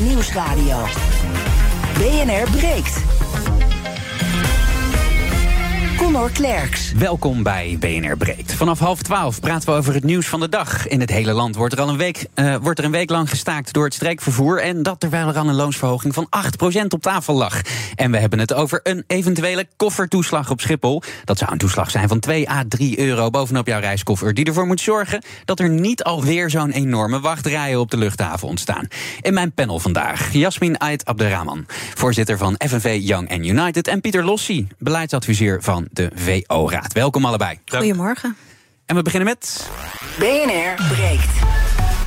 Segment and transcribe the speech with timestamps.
[0.00, 0.76] Nieuwsradio.
[1.98, 3.13] BNR breekt.
[6.04, 6.92] Conor Klerks.
[6.92, 8.54] Welkom bij BNR Breekt.
[8.54, 10.88] Vanaf half twaalf praten we over het nieuws van de dag.
[10.88, 13.28] In het hele land wordt er al een week, uh, wordt er een week lang
[13.28, 14.60] gestaakt door het streekvervoer.
[14.60, 16.28] En dat terwijl er al een loonsverhoging van
[16.84, 17.60] 8% op tafel lag.
[17.94, 21.02] En we hebben het over een eventuele koffertoeslag op Schiphol.
[21.24, 24.34] Dat zou een toeslag zijn van 2 à 3 euro bovenop jouw reiskoffer.
[24.34, 28.88] Die ervoor moet zorgen dat er niet alweer zo'n enorme wachtrijen op de luchthaven ontstaan.
[29.20, 31.64] In mijn panel vandaag Jasmin Ait Abderrahman,
[31.94, 33.88] voorzitter van FNV Young and United.
[33.88, 36.92] En Pieter Lossi, beleidsadviseur van de VO-raad.
[36.92, 37.58] Welkom allebei.
[37.66, 38.36] Goedemorgen.
[38.86, 39.70] En we beginnen met.
[40.18, 41.42] BNR breekt.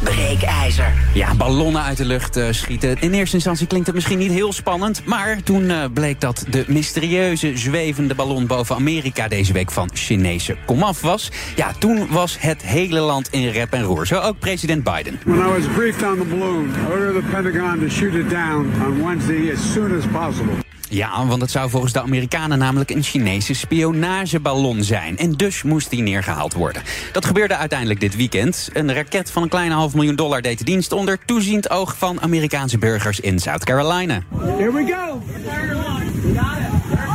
[0.04, 0.94] Breekijzer.
[1.14, 3.02] Ja, ballonnen uit de lucht uh, schieten.
[3.02, 5.06] In eerste instantie klinkt het misschien niet heel spannend.
[5.06, 10.58] Maar toen uh, bleek dat de mysterieuze zwevende ballon boven Amerika deze week van Chinese
[10.66, 11.32] komaf was.
[11.56, 14.08] Ja, toen was het hele land in rep en roer.
[14.08, 15.20] Zo ook president Biden.
[15.26, 18.74] When I was briefed on the balloon, I ordered the Pentagon to shoot it down
[18.86, 20.67] on Wednesday as soon as possible.
[20.90, 25.18] Ja, want het zou volgens de Amerikanen namelijk een Chinese spionageballon zijn.
[25.18, 26.82] En dus moest die neergehaald worden.
[27.12, 28.70] Dat gebeurde uiteindelijk dit weekend.
[28.74, 32.22] Een raket van een kleine half miljoen dollar deed de dienst onder toeziend oog van
[32.22, 34.22] Amerikaanse burgers in South Carolina.
[34.58, 35.22] Here we go.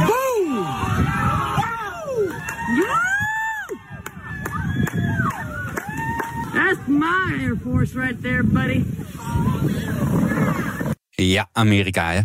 [0.06, 0.66] Boom!
[6.52, 8.84] That's my Air Force right there, buddy.
[11.10, 12.10] Ja, Amerika.
[12.12, 12.20] Hè.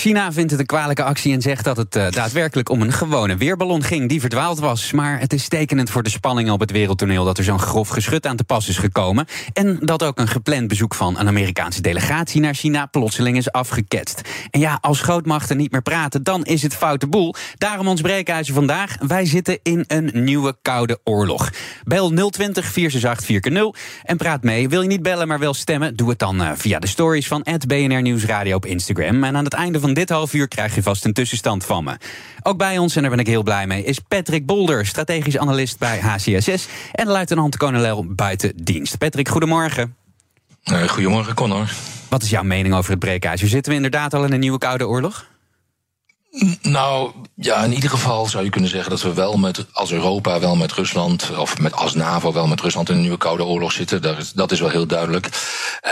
[0.00, 3.36] China vindt het een kwalijke actie en zegt dat het uh, daadwerkelijk om een gewone
[3.36, 4.92] weerballon ging die verdwaald was.
[4.92, 8.26] Maar het is tekenend voor de spanningen op het wereldtoneel dat er zo'n grof geschut
[8.26, 9.26] aan te pas is gekomen.
[9.52, 14.20] En dat ook een gepland bezoek van een Amerikaanse delegatie naar China plotseling is afgeketst.
[14.50, 17.34] En ja, als grootmachten niet meer praten, dan is het foute boel.
[17.54, 18.96] Daarom ons breekijzer vandaag.
[19.06, 21.50] Wij zitten in een nieuwe koude oorlog.
[21.84, 24.68] Bel 020 468 4 en praat mee.
[24.68, 25.96] Wil je niet bellen, maar wel stemmen?
[25.96, 29.24] Doe het dan uh, via de stories van BNR Nieuwsradio op Instagram.
[29.24, 31.96] En aan het einde van dit half uur krijg je vast een tussenstand van me.
[32.42, 35.78] Ook bij ons, en daar ben ik heel blij mee, is Patrick Bolder, strategisch analist
[35.78, 38.98] bij HCSS en luitenant-kolonel buiten dienst.
[38.98, 39.96] Patrick, goedemorgen.
[40.72, 41.72] Uh, goedemorgen, Connor.
[42.08, 43.48] Wat is jouw mening over het breekijzer?
[43.48, 45.29] Zitten we inderdaad al in een nieuwe koude oorlog?
[46.62, 50.40] Nou, ja, in ieder geval zou je kunnen zeggen dat we wel met, als Europa,
[50.40, 53.72] wel met Rusland, of met, als NAVO wel met Rusland in een nieuwe Koude Oorlog
[53.72, 54.02] zitten.
[54.02, 55.26] Dat is, dat is wel heel duidelijk.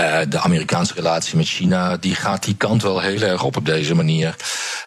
[0.01, 3.65] Uh, de Amerikaanse relatie met China, die gaat die kant wel heel erg op op
[3.67, 4.37] deze manier.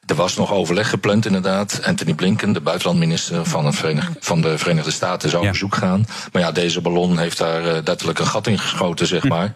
[0.05, 1.79] Er was nog overleg gepland, inderdaad.
[1.83, 3.83] Anthony Blinken, de buitenlandminister van, het
[4.19, 5.51] van de Verenigde Staten, zou op ja.
[5.53, 6.05] bezoek gaan.
[6.31, 9.51] Maar ja, deze ballon heeft daar uh, letterlijk een gat in geschoten, zeg maar.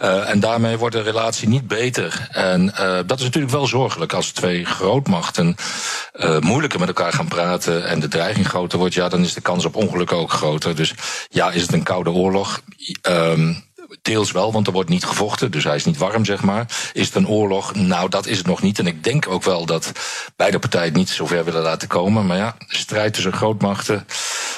[0.00, 2.28] Uh, en daarmee wordt de relatie niet beter.
[2.30, 2.66] En
[3.06, 8.00] dat is natuurlijk wel zorgelijk als twee grootmachten uh, moeilijker met elkaar gaan praten en
[8.00, 10.76] de dreiging groter wordt, ja, dan is de kans op ongelukken ook groter.
[10.76, 10.94] Dus
[11.28, 12.62] ja, is het een koude oorlog?
[13.08, 13.64] Um,
[14.02, 16.66] deels wel, want er wordt niet gevochten, dus hij is niet warm, zeg maar.
[16.92, 17.74] Is het een oorlog?
[17.74, 18.78] Nou, dat is het nog niet.
[18.78, 19.92] En ik denk ook wel dat
[20.36, 22.26] beide partijen het niet zover willen laten komen.
[22.26, 24.06] Maar ja, strijd tussen grootmachten,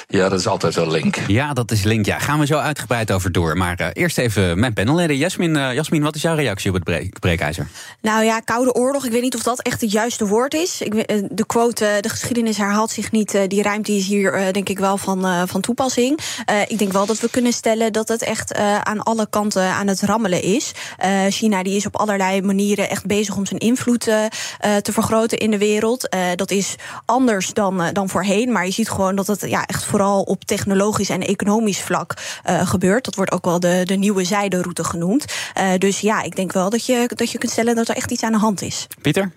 [0.07, 1.15] ja, dat is altijd wel link.
[1.27, 2.19] Ja, dat is link, ja.
[2.19, 3.57] Gaan we zo uitgebreid over door.
[3.57, 5.17] Maar uh, eerst even mijn panelleden.
[5.17, 7.67] Jasmin, uh, Jasmin, wat is jouw reactie op het breek breekijzer?
[8.01, 10.81] Nou ja, Koude Oorlog, ik weet niet of dat echt het juiste woord is.
[10.81, 11.07] Ik,
[11.37, 13.37] de quote, de geschiedenis herhaalt zich niet.
[13.47, 16.19] Die ruimte is hier denk ik wel van, van toepassing.
[16.67, 20.01] ik denk wel dat we kunnen stellen dat het echt aan alle kanten aan het
[20.01, 20.71] rammelen is.
[21.05, 24.25] Uh, China die is op allerlei manieren echt bezig om zijn invloed uh,
[24.81, 26.15] te vergroten in de wereld.
[26.35, 26.75] Dat is
[27.05, 28.51] anders dan, dan voorheen.
[28.51, 32.13] Maar je ziet gewoon dat het ja, echt vooral op technologisch en economisch vlak
[32.43, 33.05] gebeurt.
[33.05, 35.25] Dat wordt ook wel de, de nieuwe zijderoute genoemd.
[35.77, 38.23] dus ja, ik denk wel dat je, dat je kunt stellen dat er echt iets
[38.23, 38.87] aan de hand is.
[39.01, 39.31] Pieter?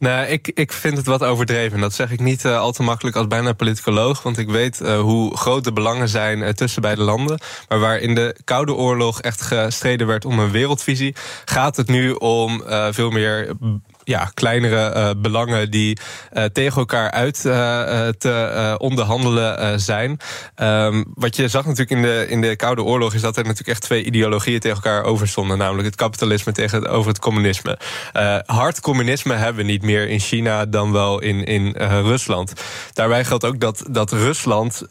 [0.00, 1.80] Nou, ik, ik vind het wat overdreven.
[1.80, 4.22] Dat zeg ik niet uh, al te makkelijk als bijna politicoloog.
[4.22, 7.38] Want ik weet uh, hoe groot de belangen zijn uh, tussen beide landen.
[7.68, 11.14] Maar waar in de Koude Oorlog echt gestreden werd om een wereldvisie...
[11.44, 13.52] gaat het nu om veel meer
[14.04, 15.98] ja, kleinere uh, belangen die
[16.32, 20.18] uh, tegen elkaar uit uh, te onderhandelen zijn.
[20.56, 23.68] Um, wat je zag natuurlijk in de, in de Koude Oorlog is dat er natuurlijk
[23.70, 25.58] echt twee ideologieën tegen elkaar overstonden.
[25.58, 27.78] Namelijk het kapitalisme tegenover het communisme.
[28.46, 32.52] hard communisme hebben we niet meer in China dan wel in, in Rusland.
[32.92, 34.82] Daarbij geldt ook dat, dat Rusland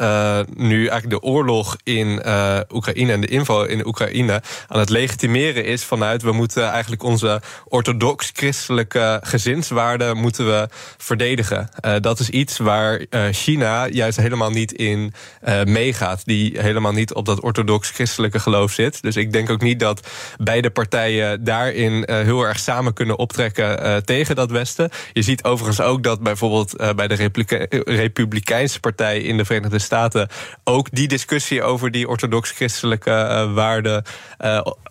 [0.56, 2.22] nu eigenlijk de oorlog in
[2.69, 7.42] Oekraïne en de inval in Oekraïne aan het legitimeren is vanuit we moeten eigenlijk onze
[7.68, 10.68] orthodox-christelijke gezinswaarden moeten we
[10.98, 11.69] verdedigen.
[11.86, 15.13] Uh, dat is iets waar uh, China juist helemaal niet in
[15.48, 16.25] uh, meegaat.
[16.25, 19.01] Die helemaal niet op dat orthodox-christelijke geloof zit.
[19.01, 20.07] Dus ik denk ook niet dat
[20.38, 24.90] beide partijen daarin heel erg samen kunnen optrekken tegen dat Westen.
[25.13, 30.28] Je ziet overigens ook dat bijvoorbeeld bij de Republike Republikeinse Partij in de Verenigde Staten
[30.63, 34.04] ook die discussie over die orthodox-christelijke waarden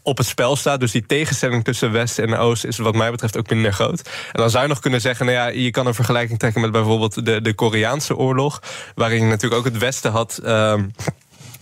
[0.03, 0.81] op het spel staat.
[0.81, 3.98] Dus die tegenstelling tussen West en Oost is wat mij betreft ook minder groot.
[4.07, 6.73] En dan zou je nog kunnen zeggen, nou ja, je kan een vergelijking trekken met
[6.73, 8.63] bijvoorbeeld de, de Koreaanse oorlog,
[8.95, 10.41] waarin natuurlijk ook het Westen had.
[10.45, 10.75] Uh,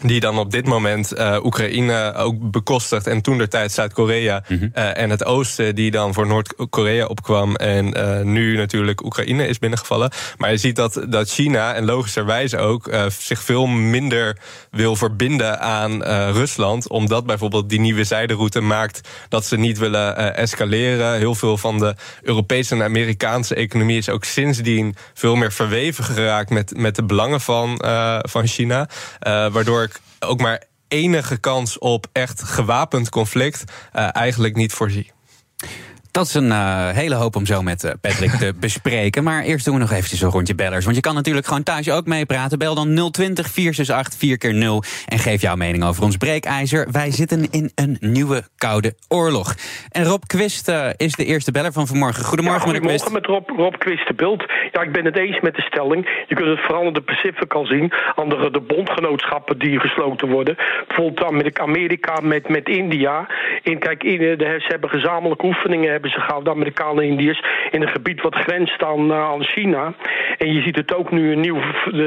[0.01, 3.07] die dan op dit moment uh, Oekraïne ook bekostigt.
[3.07, 4.45] En toen de tijd Zuid-Korea.
[4.49, 4.71] Mm -hmm.
[4.75, 7.55] uh, en het oosten die dan voor Noord-Korea opkwam.
[7.55, 10.11] En uh, nu natuurlijk Oekraïne is binnengevallen.
[10.37, 14.39] Maar je ziet dat, dat China, en logischerwijs ook, zich veel minder
[14.71, 16.03] wil verbinden aan
[16.33, 16.89] Rusland.
[16.89, 21.19] Omdat bijvoorbeeld die nieuwe zijderoute maakt dat ze niet willen escaleren.
[21.19, 26.51] Heel veel van de Europese en Amerikaanse economie is ook sindsdien veel meer verweven geraakt
[26.51, 27.83] met, met de belangen van,
[28.29, 28.89] van China.
[29.51, 33.65] waardoor ik ook maar enige kans op echt gewapend conflict
[33.97, 35.13] uh, eigenlijk niet voorzie.
[36.17, 39.25] Dat is een uh, hele hoop om zo met uh, Patrick te bespreken.
[39.25, 40.85] Maar eerst doen we nog eventjes een rondje bellers.
[40.85, 42.59] Want je kan natuurlijk gewoon thuis ook meepraten.
[42.59, 46.89] Bel dan 020 468 4 keer 0 en geef jouw mening over ons breekijzer.
[46.93, 49.55] Wij zitten in een nieuwe koude oorlog.
[49.91, 52.25] En Rob Quist uh, is de eerste beller van vanmorgen.
[52.25, 54.45] Goedemorgen, ja, goedemorgen met Rob, Rob Quist de Beeld.
[54.73, 56.25] Ja, ik ben het eens met de stelling.
[56.29, 57.93] Je kunt het vooral in de Pacific al zien.
[58.15, 60.57] Andere de bondgenootschappen die gesloten worden.
[60.87, 63.27] Bijvoorbeeld met Amerika met, met India.
[63.63, 67.43] In, kijk, in, de, ze hebben gezamenlijke oefeningen hebben ze gehad, de Amerikanen en Indiërs,
[67.71, 69.95] in een gebied wat grenst aan, uh, aan China.
[70.39, 71.61] En je ziet het ook nu een nieuw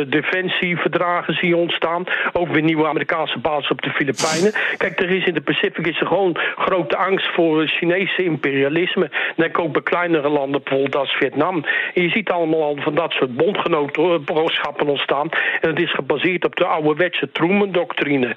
[0.07, 2.04] defensieverdragen zie je ontstaan.
[2.34, 4.54] Ook weer nieuwe Amerikaanse basis op de Filipijnen.
[4.78, 9.10] Kijk, er is in de Pacific is er gewoon grote angst voor Chinese imperialisme.
[9.36, 11.66] Denk ook bij kleinere landen, bijvoorbeeld als Vietnam.
[11.94, 15.30] En je ziet allemaal al van dat soort bondgenootschappen ontstaan.
[15.62, 18.36] En het is gebaseerd op de ouderwetse Truman-doctrine.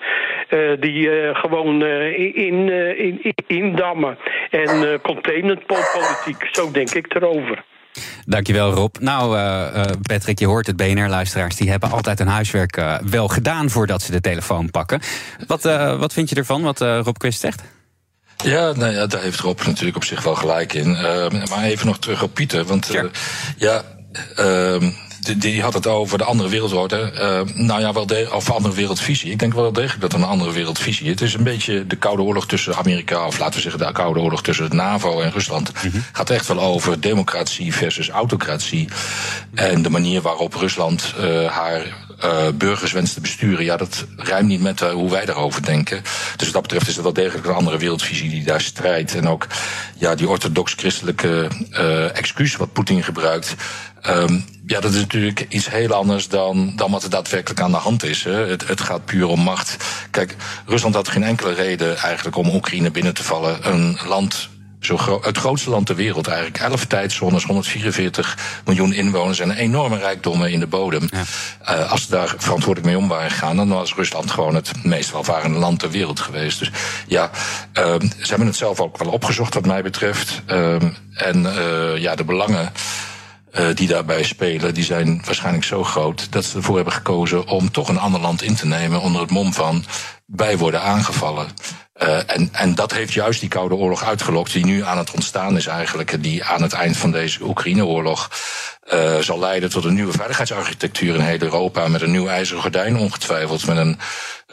[0.50, 2.68] Uh, die uh, gewoon uh, in,
[2.98, 4.18] in, indammen
[4.50, 5.00] en
[5.56, 6.48] containmentpolitiek.
[6.52, 7.64] Zo denk ik erover.
[8.24, 8.96] Dankjewel Rob.
[9.00, 11.56] Nou uh, uh, Patrick, je hoort het, BNR-luisteraars...
[11.56, 15.00] die hebben altijd hun huiswerk uh, wel gedaan voordat ze de telefoon pakken.
[15.46, 15.62] Wat,
[15.98, 17.62] wat vind je ervan, wat Rob Quist zegt?
[18.36, 20.90] Ja, nou ja, daar heeft Rob natuurlijk op zich wel gelijk in.
[21.50, 23.10] maar even nog terug op Pieter, want sure.
[23.56, 23.82] ja...
[24.36, 24.90] Ehm,
[25.22, 27.12] die had het over de andere wereldorde.
[27.14, 29.30] Uh, nou ja, wel de, of andere wereldvisie.
[29.30, 31.08] Ik denk wel degelijk dat een andere wereldvisie.
[31.08, 34.20] Het is een beetje de Koude Oorlog tussen Amerika, of laten we zeggen de Koude
[34.20, 35.72] Oorlog tussen het NAVO en Rusland.
[35.72, 36.04] Mm -hmm.
[36.12, 38.88] Gaat echt wel over democratie versus autocratie.
[39.54, 44.48] En de manier waarop Rusland uh, haar uh, burgers wenst te besturen, ja, dat ruimt
[44.48, 46.02] niet met uh, hoe wij daarover denken.
[46.36, 49.14] Dus wat dat betreft is het wel degelijk een andere wereldvisie die daar strijdt.
[49.14, 49.46] En ook
[49.96, 53.54] ja, die orthodox-christelijke uh, excuus wat Poetin gebruikt.
[54.06, 57.76] Um, ja, dat is natuurlijk iets heel anders dan, dan wat er daadwerkelijk aan de
[57.76, 58.24] hand is.
[58.24, 58.46] Hè.
[58.46, 59.76] Het, het gaat puur om macht.
[60.10, 60.36] Kijk,
[60.66, 63.72] Rusland had geen enkele reden eigenlijk om Oekraïne binnen te vallen.
[63.72, 64.48] Een land
[64.84, 66.58] zo gro het grootste land ter wereld eigenlijk.
[66.58, 71.08] Elf tijdzones, 144 miljoen inwoners en enorme rijkdommen in de bodem.
[71.10, 71.22] Ja.
[71.74, 75.12] Uh, als ze daar verantwoordelijk mee om waren gegaan, dan was Rusland gewoon het meest
[75.12, 76.58] welvarende land ter wereld geweest.
[76.58, 76.70] Dus
[77.06, 77.30] ja,
[77.78, 80.42] uh, ze hebben het zelf ook wel opgezocht wat mij betreft.
[80.46, 80.74] Uh,
[81.14, 82.72] en uh, ja, de belangen.
[83.58, 87.70] Uh, die daarbij spelen, die zijn waarschijnlijk zo groot dat ze ervoor hebben gekozen om
[87.70, 89.84] toch een ander land in te nemen onder het mom van
[90.26, 91.46] wij worden aangevallen.
[92.02, 95.56] Uh, en, en dat heeft juist die Koude Oorlog uitgelokt, die nu aan het ontstaan
[95.56, 98.30] is eigenlijk, die aan het eind van deze Oekraïne-oorlog
[98.92, 102.96] uh, zal leiden tot een nieuwe veiligheidsarchitectuur in heel Europa, met een nieuw ijzeren gordijn
[102.96, 103.98] ongetwijfeld, met een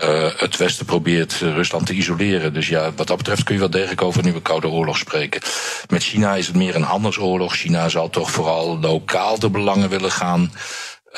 [0.03, 2.53] uh, het Westen probeert Rusland te isoleren.
[2.53, 5.41] Dus ja, wat dat betreft kun je wel degelijk over een nieuwe Koude Oorlog spreken.
[5.89, 7.55] Met China is het meer een handelsoorlog.
[7.55, 10.51] China zal toch vooral lokaal de belangen willen gaan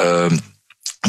[0.01, 0.25] uh,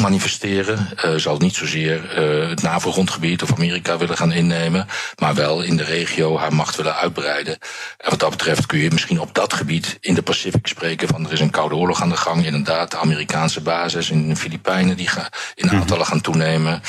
[0.01, 0.89] manifesteren.
[1.05, 4.87] Uh, zal niet zozeer uh, het NAVO-grondgebied of Amerika willen gaan innemen,
[5.19, 7.57] maar wel in de regio haar macht willen uitbreiden.
[7.97, 11.25] En wat dat betreft kun je misschien op dat gebied in de Pacific spreken van
[11.25, 12.45] er is een koude oorlog aan de gang.
[12.45, 16.81] Inderdaad, de Amerikaanse basis in de Filipijnen die gaan in aantallen gaan toenemen.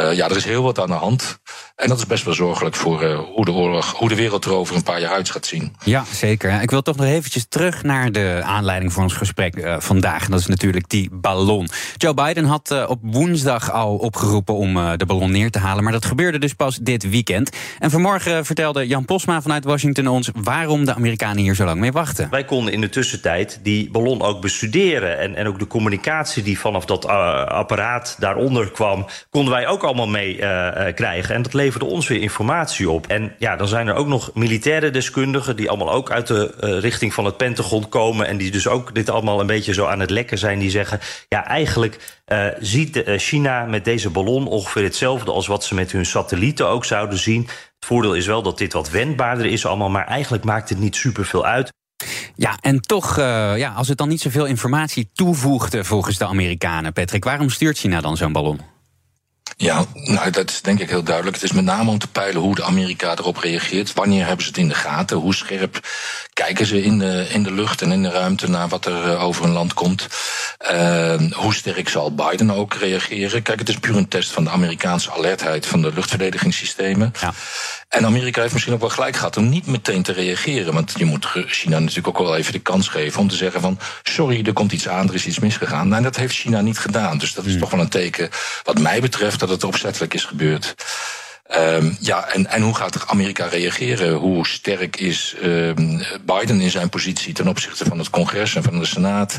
[0.00, 1.38] Uh, ja, er is heel wat aan de hand.
[1.76, 4.52] En dat is best wel zorgelijk voor uh, hoe de oorlog, hoe de wereld er
[4.52, 5.76] over een paar jaar uit gaat zien.
[5.84, 6.62] Ja, zeker.
[6.62, 10.24] Ik wil toch nog eventjes terug naar de aanleiding voor ons gesprek uh, vandaag.
[10.24, 11.68] En dat is natuurlijk die ballon.
[11.96, 15.84] Joe Biden had uh, op woensdag al opgeroepen om de ballon neer te halen.
[15.84, 17.50] Maar dat gebeurde dus pas dit weekend.
[17.78, 21.92] En vanmorgen vertelde Jan Posma vanuit Washington ons waarom de Amerikanen hier zo lang mee
[21.92, 22.30] wachten.
[22.30, 25.18] Wij konden in de tussentijd die ballon ook bestuderen.
[25.18, 30.08] En, en ook de communicatie die vanaf dat apparaat daaronder kwam, konden wij ook allemaal
[30.08, 31.34] mee eh, eh, krijgen.
[31.34, 33.06] En dat leverde ons weer informatie op.
[33.06, 35.56] En ja, dan zijn er ook nog militaire deskundigen...
[35.56, 38.26] die allemaal ook uit de eh, richting van het Pentagon komen...
[38.26, 40.58] en die dus ook dit allemaal een beetje zo aan het lekken zijn.
[40.58, 42.22] Die zeggen, ja, eigenlijk
[42.58, 45.32] ziet China met deze ballon ongeveer hetzelfde...
[45.32, 47.42] als wat ze met hun satellieten ook zouden zien.
[47.42, 49.90] Het voordeel is wel dat dit wat wendbaarder is allemaal...
[49.90, 51.72] maar eigenlijk maakt het niet superveel uit.
[52.34, 53.16] Ja, en toch,
[53.56, 58.00] ja, als het dan niet zoveel informatie toevoegde volgens de Amerikanen, Patrick, waarom stuurt China
[58.00, 58.73] dan zo'n ballon?
[59.56, 61.36] Ja, nou, dat is denk ik heel duidelijk.
[61.36, 63.92] Het is met name om te peilen hoe de Amerika erop reageert.
[63.92, 65.16] Wanneer hebben ze het in de gaten?
[65.16, 65.88] Hoe scherp
[66.32, 69.22] kijken ze in de, in de lucht en in de ruimte naar wat er uh,
[69.22, 70.08] over een land komt?
[70.72, 73.42] Uh, hoe sterk zal Biden ook reageren?
[73.42, 77.12] Kijk, het is puur een test van de Amerikaanse alertheid van de luchtverdedigingssystemen.
[77.20, 77.32] Ja.
[77.94, 80.74] En Amerika heeft misschien ook wel gelijk gehad om niet meteen te reageren.
[80.74, 83.78] Want je moet China natuurlijk ook wel even de kans geven om te zeggen van
[84.02, 85.84] sorry, er komt iets aan, er is iets misgegaan.
[85.84, 87.18] Nou, en dat heeft China niet gedaan.
[87.18, 87.60] Dus dat is hmm.
[87.60, 88.30] toch wel een teken,
[88.62, 90.74] wat mij betreft, dat het opzettelijk is gebeurd.
[91.52, 94.12] Um, ja, en, en hoe gaat Amerika reageren?
[94.12, 98.78] Hoe sterk is um, Biden in zijn positie ten opzichte van het congres en van
[98.78, 99.38] de Senaat?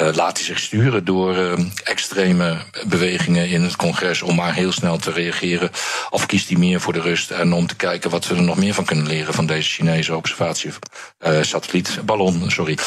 [0.00, 1.52] Uh, laat hij zich sturen door uh,
[1.84, 5.70] extreme bewegingen in het congres om maar heel snel te reageren?
[6.10, 8.56] Of kiest hij meer voor de rust en om te kijken wat we er nog
[8.56, 10.70] meer van kunnen leren van deze Chinese observatie,
[11.26, 12.78] uh, satellietballon, sorry.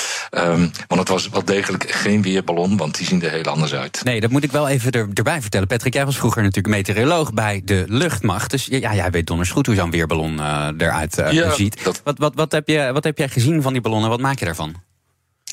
[0.87, 4.01] Want het was wel degelijk geen weerballon, want die zien er heel anders uit.
[4.03, 5.67] Nee, dat moet ik wel even er, erbij vertellen.
[5.67, 8.52] Patrick, jij was vroeger natuurlijk meteoroloog bij de luchtmacht.
[8.53, 11.83] Dus ja, jij weet donders goed hoe zo'n weerballon uh, eruit ja, ziet.
[11.83, 12.01] Dat...
[12.03, 14.09] Wat, wat, wat, heb je, wat heb jij gezien van die ballonnen?
[14.09, 14.75] Wat maak je daarvan?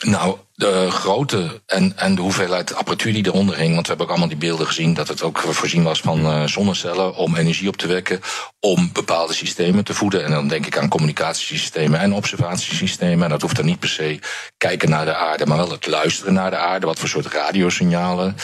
[0.00, 3.74] Nou, de grootte en, en de hoeveelheid apparatuur die eronder hing.
[3.74, 6.46] Want we hebben ook allemaal die beelden gezien dat het ook voorzien was van uh,
[6.46, 8.20] zonnecellen om energie op te wekken.
[8.60, 10.24] Om bepaalde systemen te voeden.
[10.24, 13.24] En dan denk ik aan communicatiesystemen en observatiesystemen.
[13.24, 14.18] En dat hoeft dan niet per se
[14.56, 16.86] kijken naar de aarde, maar wel het luisteren naar de aarde.
[16.86, 18.36] Wat voor soort radiosignalen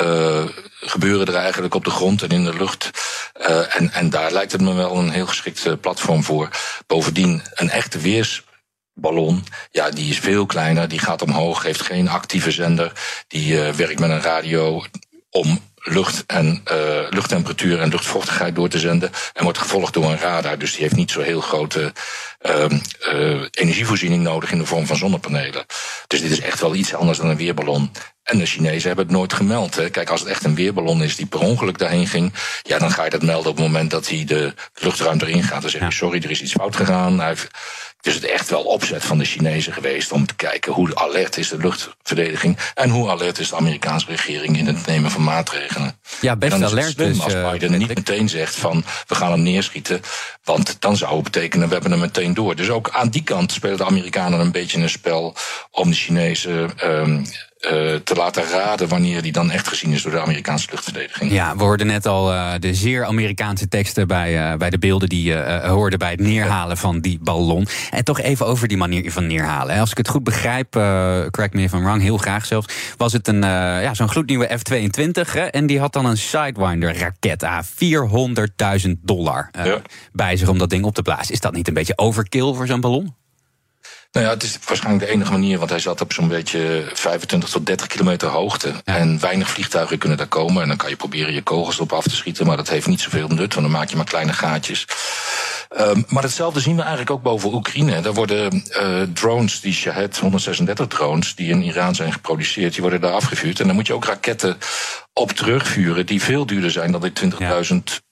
[0.00, 0.44] uh,
[0.80, 2.90] gebeuren er eigenlijk op de grond en in de lucht.
[3.40, 6.48] Uh, en, en daar lijkt het me wel een heel geschikt platform voor.
[6.86, 8.42] Bovendien, een echte weers
[9.00, 12.92] ballon, ja, die is veel kleiner, die gaat omhoog, heeft geen actieve zender,
[13.28, 14.84] die uh, werkt met een radio
[15.30, 20.18] om lucht en uh, luchttemperatuur en luchtvochtigheid door te zenden en wordt gevolgd door een
[20.18, 21.92] radar, dus die heeft niet zo heel grote
[22.46, 22.64] uh,
[23.14, 25.64] uh, energievoorziening nodig in de vorm van zonnepanelen.
[26.06, 27.90] Dus dit is echt wel iets anders dan een weerballon.
[28.22, 29.74] En de Chinezen hebben het nooit gemeld.
[29.74, 29.90] Hè.
[29.90, 33.04] Kijk, als het echt een weerballon is die per ongeluk daarheen ging, ja, dan ga
[33.04, 35.60] je dat melden op het moment dat hij de luchtruimte erin gaat.
[35.62, 37.18] Dan zeg je, sorry, er is iets fout gegaan.
[37.18, 37.48] Hij heeft,
[38.00, 41.48] is het echt wel opzet van de Chinezen geweest om te kijken hoe alert is
[41.48, 45.98] de luchtverdediging en hoe alert is de Amerikaanse regering in het nemen van maatregelen.
[46.20, 46.90] Ja, best dan alert.
[46.90, 50.00] Slim dus, als Biden uh, niet meteen zegt van we gaan hem neerschieten,
[50.44, 52.56] want dan zou het betekenen we hebben hem meteen door.
[52.56, 55.34] Dus ook aan die kant spelen de Amerikanen een beetje een spel
[55.70, 57.26] om de Chinezen um, uh,
[58.04, 61.32] te laten raden wanneer die dan echt gezien is door de Amerikaanse luchtverdediging.
[61.32, 65.08] Ja, we hoorden net al uh, de zeer Amerikaanse teksten bij, uh, bij de beelden
[65.08, 67.66] die je hoorde bij het neerhalen van die ballon.
[67.90, 69.78] En toch even over die manier van neerhalen.
[69.78, 70.70] Als ik het goed begrijp,
[71.30, 75.32] correct me if I'm wrong, heel graag zelfs, was het een, ja, zo'n gloednieuwe F-22
[75.32, 77.64] hè, en die had dan een Sidewinder raket aan
[78.84, 79.80] 400.000 dollar ja.
[80.12, 81.32] bij zich om dat ding op te blazen.
[81.32, 83.14] Is dat niet een beetje overkill voor zo'n ballon?
[84.10, 87.48] Nou ja, het is waarschijnlijk de enige manier, want hij zat op zo'n beetje 25
[87.48, 88.68] tot 30 kilometer hoogte.
[88.68, 88.96] Ja.
[88.96, 90.62] En weinig vliegtuigen kunnen daar komen.
[90.62, 93.00] En dan kan je proberen je kogels op af te schieten, maar dat heeft niet
[93.00, 94.86] zoveel nut, want dan maak je maar kleine gaatjes.
[95.80, 98.00] Um, maar hetzelfde zien we eigenlijk ook boven Oekraïne.
[98.00, 103.00] Daar worden uh, drones, die Shahed 136 drones, die in Iran zijn geproduceerd, die worden
[103.00, 103.60] daar afgevuurd.
[103.60, 104.56] En dan moet je ook raketten
[105.12, 107.60] op terugvuren die veel duurder zijn dan die 20.000 ja.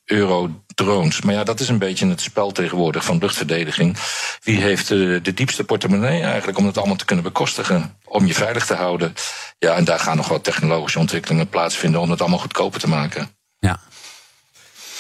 [0.05, 1.21] euro drones.
[1.21, 3.97] Maar ja, dat is een beetje het spel tegenwoordig van luchtverdediging.
[4.43, 7.97] Wie heeft de, de diepste portemonnee eigenlijk om het allemaal te kunnen bekostigen?
[8.05, 9.15] Om je veilig te houden.
[9.59, 13.29] Ja, en daar gaan nog wat technologische ontwikkelingen plaatsvinden om het allemaal goedkoper te maken.
[13.59, 13.81] Ja,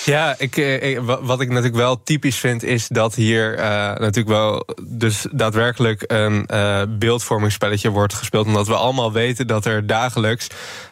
[0.07, 4.67] ja, ik, ik, wat ik natuurlijk wel typisch vind, is dat hier uh, natuurlijk wel
[4.83, 8.47] dus daadwerkelijk een uh, beeldvormingsspelletje wordt gespeeld.
[8.47, 10.47] Omdat we allemaal weten dat er dagelijks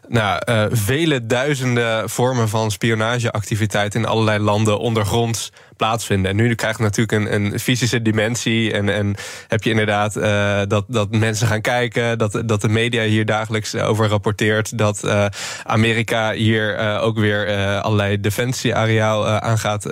[0.08, 6.30] nou, vele duizenden vormen van spionageactiviteit in allerlei landen ondergronds plaatsvinden.
[6.30, 8.72] En nu krijgt het natuurlijk een, een fysische dimensie.
[8.72, 9.14] En, en
[9.48, 13.74] heb je inderdaad uh, dat, dat mensen gaan kijken, dat, dat de media hier dagelijks
[13.74, 14.78] over rapporteert.
[14.78, 15.26] Dat uh,
[15.64, 17.48] Amerika hier uh, ook weer
[17.80, 19.88] allerlei defensieareaal aan gaat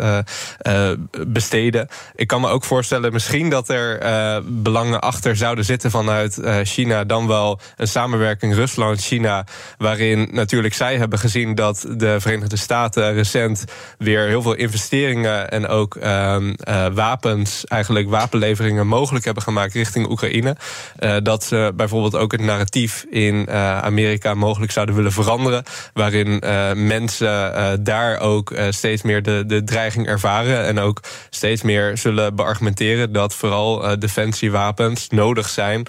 [1.27, 1.89] besteden.
[2.15, 4.01] Ik kan me ook voorstellen, misschien dat er
[4.45, 7.05] belangen achter zouden zitten vanuit China.
[7.05, 9.47] Dan wel een samenwerking Rusland-China,
[9.79, 13.65] waarin natuurlijk zij hebben gezien dat de Verenigde Staten recent
[13.99, 20.11] weer heel veel investeringen en ook um, uh, wapens, eigenlijk wapenleveringen mogelijk hebben gemaakt richting
[20.11, 20.57] Oekraïne.
[21.01, 25.65] Uh, dat ze bijvoorbeeld ook het narratief in uh, Amerika mogelijk zouden willen veranderen.
[25.93, 26.43] Waarin
[26.87, 30.67] mensen daar ook steeds meer de, de dreiging ervaren.
[30.67, 35.87] En ook steeds meer zullen beargumenteren dat vooral defensiewapens nodig zijn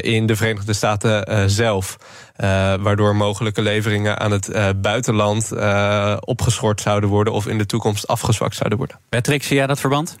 [0.00, 1.96] in de Verenigde Staten zelf.
[2.36, 7.66] Uh, waardoor mogelijke leveringen aan het uh, buitenland uh, opgeschort zouden worden of in de
[7.66, 9.00] toekomst afgezwakt zouden worden.
[9.08, 10.16] Patrick, zie jij dat verband?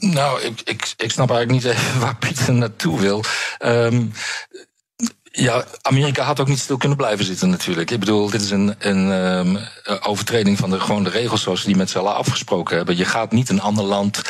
[0.00, 3.24] Nou, ik, ik, ik snap eigenlijk niet even waar Pieter naartoe wil.
[3.58, 4.12] Um,
[5.36, 7.90] ja, Amerika had ook niet stil kunnen blijven zitten natuurlijk.
[7.90, 9.58] Ik bedoel, dit is een, een um,
[10.00, 12.96] overtreding van de, gewoon de regels zoals ze die met z'n allen afgesproken hebben.
[12.96, 14.22] Je gaat niet een ander land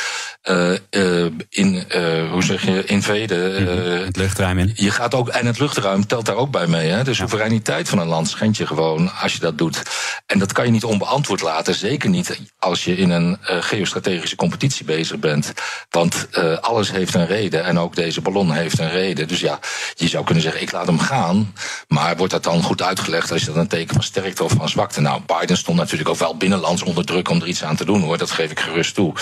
[0.49, 3.61] uh, uh, in, uh, hoe zeg je, inveden.
[3.61, 3.75] Mm
[4.07, 4.71] het luchtruim in.
[4.75, 6.89] Je gaat ook, en het luchtruim telt daar ook bij mee.
[6.89, 7.03] Hè?
[7.03, 9.81] De soevereiniteit van een land schend je gewoon als je dat doet.
[10.25, 11.75] En dat kan je niet onbeantwoord laten.
[11.75, 15.53] Zeker niet als je in een geostrategische competitie bezig bent.
[15.89, 16.27] Want
[16.61, 17.63] alles heeft een reden.
[17.63, 19.27] En ook deze ballon heeft een reden.
[19.27, 19.59] Dus ja,
[19.95, 21.53] je zou kunnen zeggen, ik laat hem gaan.
[21.87, 24.69] Maar wordt dat dan goed uitgelegd als je dat een teken van sterkte of van
[24.69, 25.01] zwakte?
[25.01, 28.01] Nou, Biden stond natuurlijk ook wel binnenlands onder druk om er iets aan te doen
[28.01, 28.17] hoor.
[28.17, 29.13] Dat geef ik gerust toe.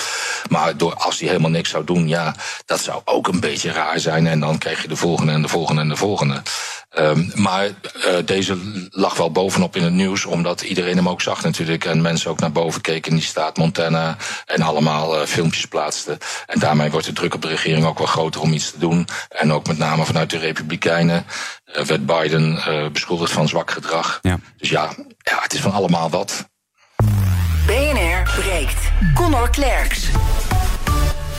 [0.50, 4.00] Maar door, als hij helemaal niks zou doen, ja, dat zou ook een beetje raar
[4.00, 4.28] zijn.
[4.28, 6.42] En dan krijg je de volgende en de volgende en de volgende.
[6.98, 7.74] Um, maar uh,
[8.26, 8.58] deze
[8.90, 11.86] lag wel bovenop in het nieuws, omdat iedereen hem ook zag natuurlijk.
[11.86, 16.18] En mensen ook naar boven keken in die staat Montana en allemaal uh, filmpjes plaatsten.
[16.46, 19.08] En daarmee wordt de druk op de regering ook wel groter om iets te doen.
[19.30, 21.26] En ook met name vanuit de Republikeinen
[21.66, 22.60] uh, werd Biden
[22.92, 24.20] beschuldigd van zwak gedrag.
[24.22, 24.40] Ja.
[24.58, 26.50] Dus ja, ja, het is van allemaal wat.
[27.66, 28.92] BNR breekt.
[29.14, 30.10] Connor Klerks.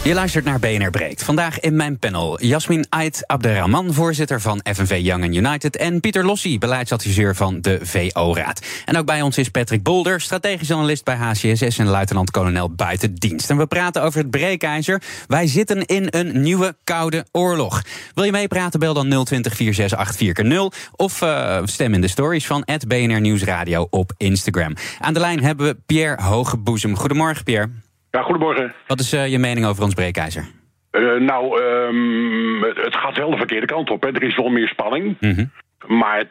[0.07, 1.23] Je luistert naar BNR Breekt.
[1.23, 5.77] Vandaag in mijn panel Jasmin Ait Abderrahman, voorzitter van FNV Young United...
[5.77, 8.67] en Pieter Lossi, beleidsadviseur van de VO-raad.
[8.85, 11.79] En ook bij ons is Patrick Bolder, strategisch analist bij HCSS...
[11.79, 13.51] en luitenant-kolonel buiten dienst.
[13.51, 15.03] En we praten over het breekijzer.
[15.27, 17.83] Wij zitten in een nieuwe koude oorlog.
[18.15, 22.67] Wil je meepraten, bel dan 020 468 0 of uh, stem in de stories van
[22.87, 24.75] BNR Nieuwsradio op Instagram.
[25.01, 26.97] Aan de lijn hebben we Pierre Hogeboezem.
[26.97, 27.86] Goedemorgen, Pierre.
[28.17, 28.75] Ja, goedemorgen.
[28.87, 30.45] Wat is uh, je mening over ons breekijzer?
[30.93, 34.03] Uh, nou, um, het, gaat wel de verkeerde kant op.
[34.03, 34.09] Hè.
[34.09, 35.17] Er is wel meer spanning.
[35.21, 35.51] Mm -hmm.
[35.87, 36.25] Maar,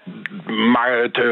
[0.71, 1.23] maar het, uh,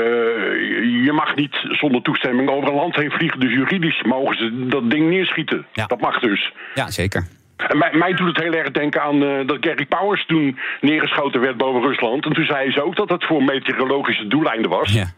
[1.06, 3.40] je mag niet zonder toestemming over een land heen vliegen.
[3.40, 5.66] Dus juridisch mogen ze dat ding neerschieten.
[5.72, 5.86] Ja.
[5.86, 6.54] Dat mag dus.
[6.74, 7.28] Ja, zeker.
[7.72, 11.58] Mij, mij doet het heel erg denken aan uh, dat Gary Powers toen neergeschoten werd
[11.58, 12.26] boven Rusland.
[12.26, 14.94] En toen zei ze ook dat het voor meteorologische doeleinden was.
[14.94, 15.14] Ja.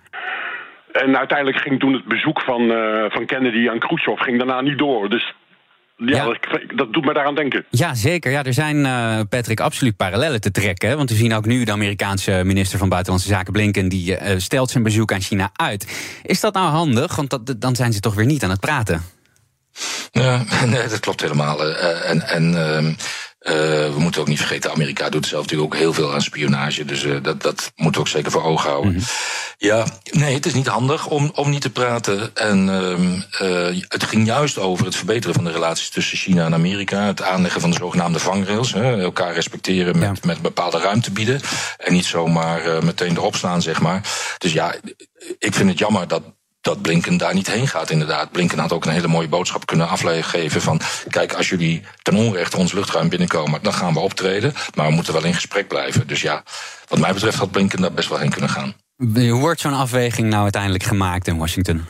[1.04, 4.78] En uiteindelijk ging toen het bezoek van, uh, van Kennedy aan Khrushchev ging daarna niet
[4.78, 5.10] door.
[5.10, 5.34] Dus
[5.98, 6.26] ja, ja.
[6.26, 6.38] Dat,
[6.76, 7.66] dat, doet me daaraan denken.
[7.70, 8.32] Ja, zeker.
[8.32, 10.98] Ja, er zijn, uh, Patrick, absoluut parallellen te trekken.
[10.98, 13.90] Want we zien ook nu de Amerikaanse minister van Buitenlandse Zaken Blinken...
[13.90, 16.20] die uh, stelt zijn bezoek aan China uit.
[16.24, 17.16] Is dat nou handig?
[17.16, 19.02] Want dat, dan zijn ze toch weer niet aan het praten.
[20.12, 21.68] Ja, nee, dat klopt helemaal.
[21.68, 22.22] Uh, en...
[22.22, 22.94] en uh, Uh,
[23.54, 26.86] we moeten ook niet vergeten, Amerika doet zelf natuurlijk ook heel veel aan spionage.
[26.86, 28.92] Dus uh, dat, dat moeten we ook zeker voor ogen houden.
[28.92, 29.08] Mm -hmm.
[29.58, 32.36] Ja, nee, het is niet handig om, om niet te praten.
[32.36, 32.68] En
[33.42, 37.06] uh, het ging juist over het verbeteren van de relaties tussen China en Amerika.
[37.06, 38.74] Het aanleggen van de zogenaamde vangrails.
[38.74, 40.28] Hè, elkaar respecteren met, ja.
[40.28, 41.42] met bepaalde ruimte bieden.
[41.78, 44.02] En niet zomaar meteen erop slaan, zeg maar.
[44.38, 44.76] Dus ja,
[45.40, 46.24] ik vind het jammer dat
[46.66, 48.32] dat Blinken daar niet heen gaat, inderdaad.
[48.32, 50.82] Blinken had ook een hele mooie boodschap kunnen afgeven van...
[51.10, 53.60] kijk, als jullie ten onrechte ons luchtruim binnenkomen...
[53.62, 56.08] dan gaan we optreden, maar we moeten wel in gesprek blijven.
[56.08, 56.44] Dus ja,
[56.88, 58.74] wat mij betreft had Blinken daar best wel heen kunnen gaan.
[59.14, 61.86] Hoe wordt zo'n afweging nou uiteindelijk gemaakt in Washington?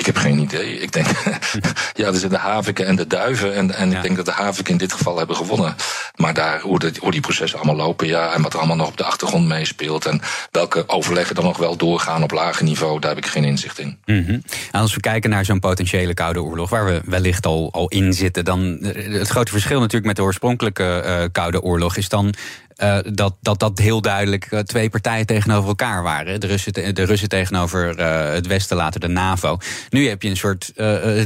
[0.00, 0.78] Ik heb geen idee.
[0.78, 1.06] Ik denk,
[2.00, 3.54] ja, er zijn de haviken en de duiven.
[3.54, 3.96] En, en ja.
[3.96, 5.74] ik denk dat de haviken in dit geval hebben gewonnen.
[6.16, 8.88] Maar daar, hoe, de, hoe die processen allemaal lopen, ja, en wat er allemaal nog
[8.88, 10.06] op de achtergrond meespeelt.
[10.06, 13.78] En welke overleggen dan nog wel doorgaan op lager niveau, daar heb ik geen inzicht
[13.78, 13.98] in.
[14.04, 14.42] Mm -hmm.
[14.72, 18.44] Als we kijken naar zo'n potentiële Koude Oorlog, waar we wellicht al, al in zitten,
[18.44, 22.34] dan het grote verschil natuurlijk met de oorspronkelijke uh, Koude Oorlog is dan
[22.82, 26.40] uh, dat, dat dat heel duidelijk uh, twee partijen tegenover elkaar waren.
[26.40, 29.58] De Russen, te, de Russen tegenover uh, het Westen, later de NAVO.
[29.90, 30.72] Nu heb je een soort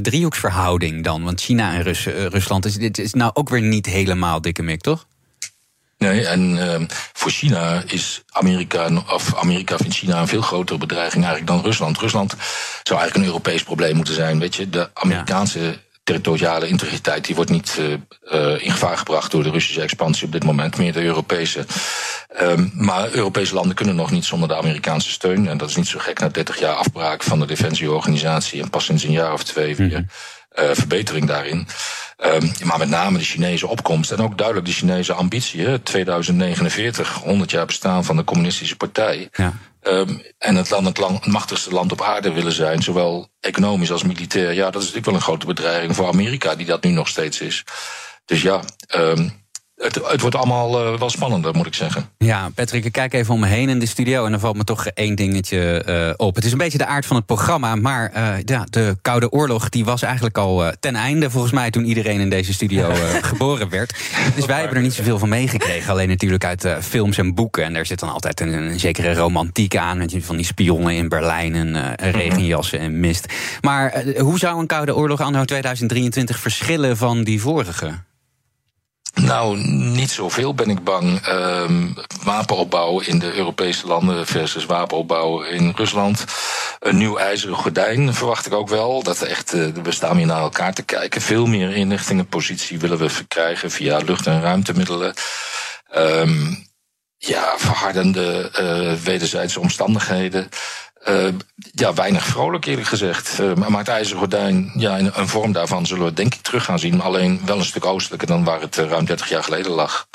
[0.03, 1.23] driehoeksverhouding dan.
[1.23, 4.81] Want China en Rus, Rusland is, dit is nou ook weer niet helemaal dikke mik,
[4.81, 5.07] toch?
[5.99, 6.81] Nee, en uh,
[7.13, 11.99] voor China is Amerika, of Amerika vindt China een veel grotere bedreiging eigenlijk dan Rusland.
[11.99, 12.35] Rusland
[12.83, 14.39] zou eigenlijk een Europees probleem moeten zijn.
[14.39, 19.51] Weet je, de Amerikaanse territoriale integriteit die wordt niet uh, in gevaar gebracht door de
[19.51, 21.65] Russische expansie op dit moment, meer de Europese.
[22.41, 25.49] Um, maar Europese landen kunnen nog niet zonder de Amerikaanse steun.
[25.49, 28.85] En dat is niet zo gek na 30 jaar afbraak van de defensieorganisatie en pas
[28.85, 30.07] sinds een jaar of twee weer
[30.55, 31.67] uh, verbetering daarin.
[32.17, 35.67] Ehm, maar met name de Chinese opkomst en ook duidelijk de Chinese ambitie.
[35.67, 35.79] Hè?
[35.79, 39.29] 2049, 100 jaar bestaan van de Communistische Partij.
[39.33, 39.53] Ja.
[39.81, 44.03] Ehm, en het, land, het, het machtigste land op aarde willen zijn, zowel economisch als
[44.03, 44.53] militair.
[44.53, 47.41] Ja, dat is natuurlijk wel een grote bedreiging voor Amerika, die dat nu nog steeds
[47.41, 47.65] is.
[48.25, 48.61] Dus ja,
[48.97, 49.44] um,
[49.77, 52.09] het, het, wordt allemaal uh, wel spannender, moet ik zeggen.
[52.19, 54.65] Ja, Patrick, ik kijk even om me heen in de studio en dan valt me
[54.65, 56.35] toch één dingetje uh, op.
[56.35, 59.69] Het is een beetje de aard van het programma, maar uh, ja, de Koude Oorlog
[59.69, 62.91] die was eigenlijk al ten einde, volgens mij, toen iedereen in deze studio
[63.31, 63.95] geboren werd.
[64.35, 65.91] Dus wij hebben er niet zoveel van meegekregen.
[65.93, 67.65] Alleen natuurlijk uit films en boeken.
[67.65, 70.07] En daar zit dan altijd een, een zekere romantiek aan.
[70.21, 73.33] Van die spionnen in Berlijn en regenjassen en mist.
[73.61, 77.95] Maar hoe zou een Koude Oorlog anno 2023 verschillen van die vorige?
[79.15, 81.27] Nou, niet zoveel ben ik bang.
[81.29, 86.25] Um, wapenopbouw in de Europese landen versus wapenopbouw in Rusland.
[86.81, 89.03] Een nieuw ijzeren gordijn verwacht ik ook wel.
[89.03, 91.21] Dat echt, uh, we staan hier naar elkaar te kijken.
[91.21, 95.15] Veel meer inlichtingen, positie willen we verkrijgen via lucht- en ruimtemiddelen.
[95.97, 96.67] Um,
[97.17, 100.49] ja, verhardende uh, wederzijdse omstandigheden.
[101.09, 101.29] Uh,
[101.73, 103.39] ja, weinig vrolijk eerlijk gezegd.
[103.41, 104.21] Uh, maar het ijzeren
[104.77, 107.01] ja, een vorm daarvan zullen we denk ik terug gaan zien.
[107.01, 110.09] Alleen wel een stuk oostelijker dan waar het uh, ruim 30 jaar geleden lag.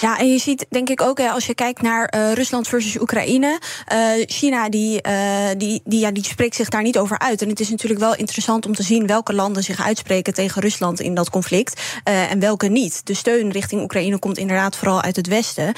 [0.00, 3.58] Ja, en je ziet denk ik ook, als je kijkt naar uh, Rusland versus Oekraïne.
[3.92, 7.42] Uh, China die, uh, die, die, ja, die spreekt zich daar niet over uit.
[7.42, 11.00] En het is natuurlijk wel interessant om te zien welke landen zich uitspreken tegen Rusland
[11.00, 11.80] in dat conflict.
[12.04, 13.06] en welke niet.
[13.06, 15.72] De steun richting Oekraïne komt inderdaad vooral uit het Westen.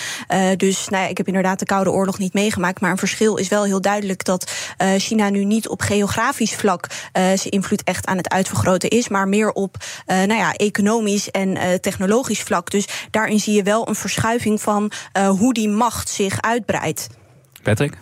[0.56, 2.80] dus nou ja, ik heb inderdaad de Koude Oorlog niet meegemaakt.
[2.80, 4.52] Maar een verschil is wel heel duidelijk dat
[4.96, 9.08] China nu niet op geografisch vlak zijn invloed echt aan het uitvergroten is.
[9.08, 12.70] Maar meer op nou ja, economisch en technologisch vlak.
[12.70, 17.06] Dus daarin zie je wel een verschil verschuiving van uh, hoe die macht zich uitbreidt.
[17.62, 17.96] Patrick?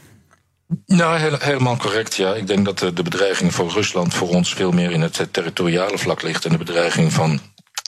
[0.86, 2.14] Nou, heel, helemaal correct.
[2.14, 2.34] Ja.
[2.34, 5.98] Ik denk dat de, de bedreiging voor Rusland voor ons veel meer in het territoriale
[5.98, 6.44] vlak ligt.
[6.44, 7.40] En de bedreiging van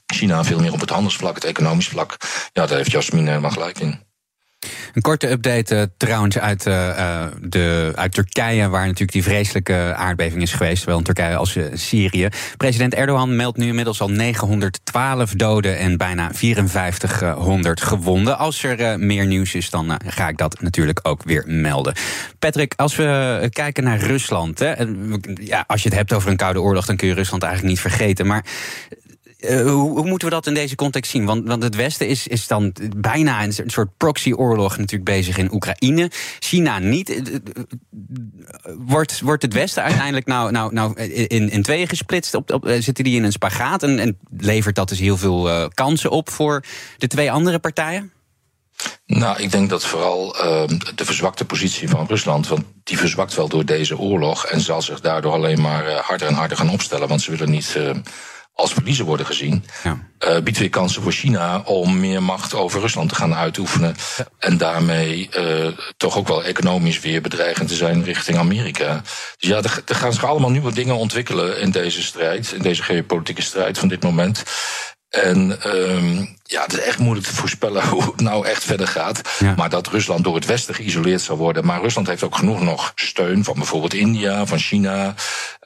[0.07, 2.17] China veel meer op het handelsvlak, het economisch vlak.
[2.53, 4.10] Ja, daar heeft Jasmin helemaal gelijk in.
[4.93, 10.43] Een korte update uh, trouwens uit, uh, de, uit Turkije, waar natuurlijk die vreselijke aardbeving
[10.43, 12.29] is geweest, zowel in Turkije als uh, Syrië.
[12.57, 18.39] President Erdogan meldt nu inmiddels al 912 doden en bijna 5400 gewonden.
[18.39, 21.95] Als er meer nieuws is, dan ga ik dat natuurlijk ook weer melden.
[22.39, 24.75] Patrick, als we kijken naar Rusland, hè,
[25.35, 27.83] ja, als je het hebt over een koude oorlog, dan kun je Rusland eigenlijk niet
[27.83, 28.27] vergeten.
[28.27, 28.45] Maar
[29.41, 31.25] uh, hoe, moeten we dat in deze context zien?
[31.25, 36.11] Want, want het Westen is, is dan bijna een soort proxyoorlog natuurlijk bezig in Oekraïne.
[36.39, 37.11] China niet.
[37.11, 37.41] Eh, eh,
[38.79, 42.35] wordt, wordt het Westen uiteindelijk nou, nou, nou in, in tweeën gesplitst?
[42.35, 43.83] Op, zitten die in een spagaat?
[43.83, 46.65] En, en levert dat dus heel veel kansen op voor
[46.99, 48.13] de twee andere partijen?
[49.07, 53.49] Nou, ik denk dat vooral uh, de verzwakte positie van Rusland, want die verzwakt wel
[53.49, 57.23] door deze oorlog en zal zich daardoor alleen maar harder en harder gaan opstellen, want
[57.23, 57.91] ze willen niet uh,
[58.53, 59.99] als verliezen worden gezien, ja.
[60.29, 63.95] uh, biedt weer kansen voor China om meer macht over Rusland te gaan uitoefenen.
[64.17, 64.27] Ja.
[64.39, 69.01] En daarmee uh, toch ook wel economisch weer bedreigend te zijn richting Amerika.
[69.39, 72.83] Dus ja, er, er gaan zich allemaal nieuwe dingen ontwikkelen in deze strijd, in deze
[72.83, 74.43] geopolitieke strijd van dit moment.
[75.11, 79.21] En um, ja, het is echt moeilijk te voorspellen hoe het nou echt verder gaat.
[79.39, 79.55] Ja.
[79.55, 81.65] Maar dat Rusland door het Westen geïsoleerd zal worden.
[81.65, 85.15] Maar Rusland heeft ook genoeg nog steun van bijvoorbeeld India, van China.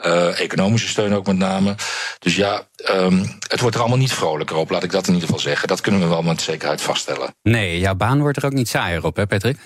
[0.04, 1.74] Uh, economische steun ook met name.
[2.18, 5.28] Dus ja, um, het wordt er allemaal niet vrolijker op, laat ik dat in ieder
[5.28, 5.68] geval zeggen.
[5.68, 7.35] Dat kunnen we wel met zekerheid vaststellen.
[7.42, 9.59] Nee, jouw baan wordt er ook niet saaier op, hè, Patrick?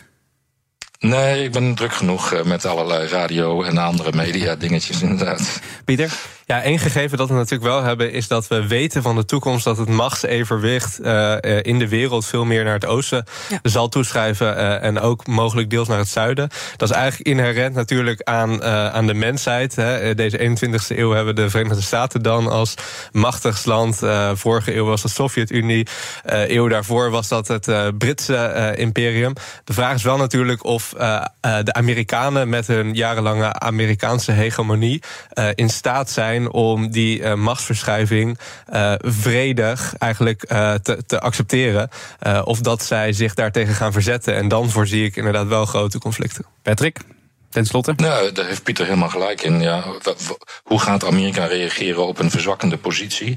[0.99, 5.61] Nee, ik ben druk genoeg met allerlei radio en andere media dingetjes inderdaad.
[5.85, 6.13] Pieter?
[6.49, 9.65] Ja, één gegeven dat we natuurlijk wel hebben is dat we weten van de toekomst
[9.65, 13.59] dat het machtsevenwicht uh, in de wereld veel meer naar het oosten ja.
[13.63, 16.49] zal toeschrijven uh, en ook mogelijk deels naar het zuiden.
[16.77, 19.77] Dat is eigenlijk inherent natuurlijk aan, aan de mensheid.
[19.77, 20.15] Hè.
[20.15, 22.75] Deze 21ste eeuw hebben de Verenigde Staten dan als
[23.13, 24.01] machtigst land.
[24.35, 25.87] vorige eeuw was de Sovjet-Unie.
[26.25, 29.33] eeuw daarvoor was dat het Britse imperium.
[29.65, 35.03] De vraag is wel natuurlijk of de Amerikanen met hun jarenlange Amerikaanse hegemonie
[35.55, 38.39] in staat zijn om die uh, machtsverschuiving
[38.99, 40.41] vredig eigenlijk
[40.83, 41.89] te, te, accepteren.
[42.45, 44.35] of dat zij zich daartegen gaan verzetten.
[44.35, 46.45] En dan voorzie ik inderdaad wel grote conflicten.
[46.63, 46.99] Patrick?
[47.51, 47.93] Ten slotte?
[47.97, 49.61] Nou, daar heeft Pieter helemaal gelijk in.
[49.61, 49.85] Ja,
[50.63, 53.37] hoe gaat Amerika reageren op een verzwakkende positie?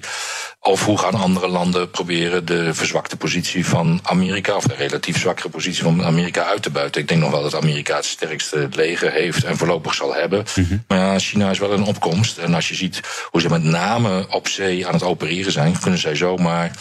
[0.60, 5.50] Of hoe gaan andere landen proberen de verzwakte positie van Amerika, of de relatief zwakkere
[5.50, 7.02] positie van Amerika uit te buiten?
[7.02, 10.45] Ik denk nog wel dat Amerika het sterkste leger heeft en voorlopig zal hebben.
[10.56, 10.84] Mm -hmm.
[10.88, 12.38] Maar ja, China is wel een opkomst.
[12.38, 16.00] En als je ziet hoe ze met name op zee aan het opereren zijn, kunnen
[16.00, 16.71] zij zomaar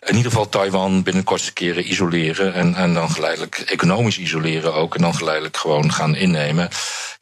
[0.00, 2.54] in ieder geval Taiwan binnen kortste keren isoleren.
[2.54, 4.94] En, en dan geleidelijk economisch isoleren ook.
[4.94, 6.68] En dan geleidelijk gewoon gaan innemen.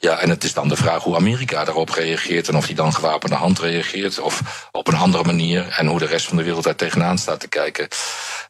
[0.00, 2.48] Ja, en het is dan de vraag hoe Amerika daarop reageert.
[2.48, 4.18] En of die dan gewapende hand reageert.
[4.18, 7.40] Of op een andere manier en hoe de rest van de wereld daar tegenaan staat
[7.40, 7.88] te kijken.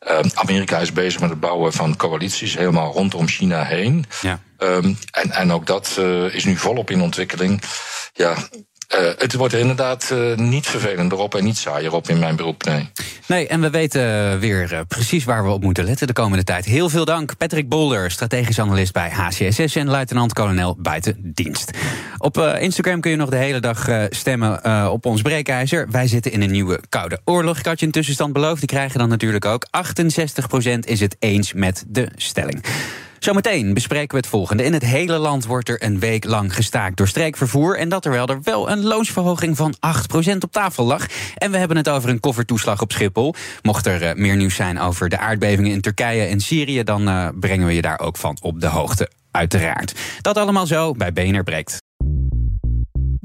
[0.09, 4.05] Uh, Amerika is bezig met het bouwen van coalities helemaal rondom China heen.
[4.21, 4.41] Ja.
[4.59, 7.63] Um, en, en ook dat uh, is nu volop in ontwikkeling.
[8.13, 8.35] Ja,
[8.97, 12.37] uh, het wordt er inderdaad uh, niet vervelender op en niet saaier op in mijn
[12.37, 12.91] beroep, nee.
[13.27, 16.65] Nee, en we weten weer uh, precies waar we op moeten letten de komende tijd.
[16.65, 21.71] Heel veel dank, Patrick Bolder, strategisch analist bij HCSS en luitenant-kolonel buiten dienst.
[22.19, 25.91] Op Instagram kun je nog de hele dag stemmen op ons breekijzer.
[25.91, 27.59] Wij zitten in een nieuwe koude oorlog.
[27.59, 29.67] Ik had je een tussenstand beloofd, die krijgen dan natuurlijk ook.
[29.67, 32.65] 68% is het eens met de stelling.
[33.19, 34.65] Zometeen bespreken we het volgende.
[34.65, 37.79] In het hele land wordt er een week lang gestaakt door streekvervoer.
[37.79, 39.75] En dat terwijl er wel een loonsverhoging van
[40.31, 41.07] 8% op tafel lag.
[41.35, 43.35] En we hebben het over een koffertoeslag op Schiphol.
[43.63, 47.29] Mocht er uh, meer nieuws zijn over de aardbevingen in Turkije en Syrië, dan uh,
[47.35, 49.11] brengen we je daar ook van op de hoogte.
[49.31, 49.95] Uiteraard.
[50.21, 51.88] Dat allemaal zo bij BNR Breekt.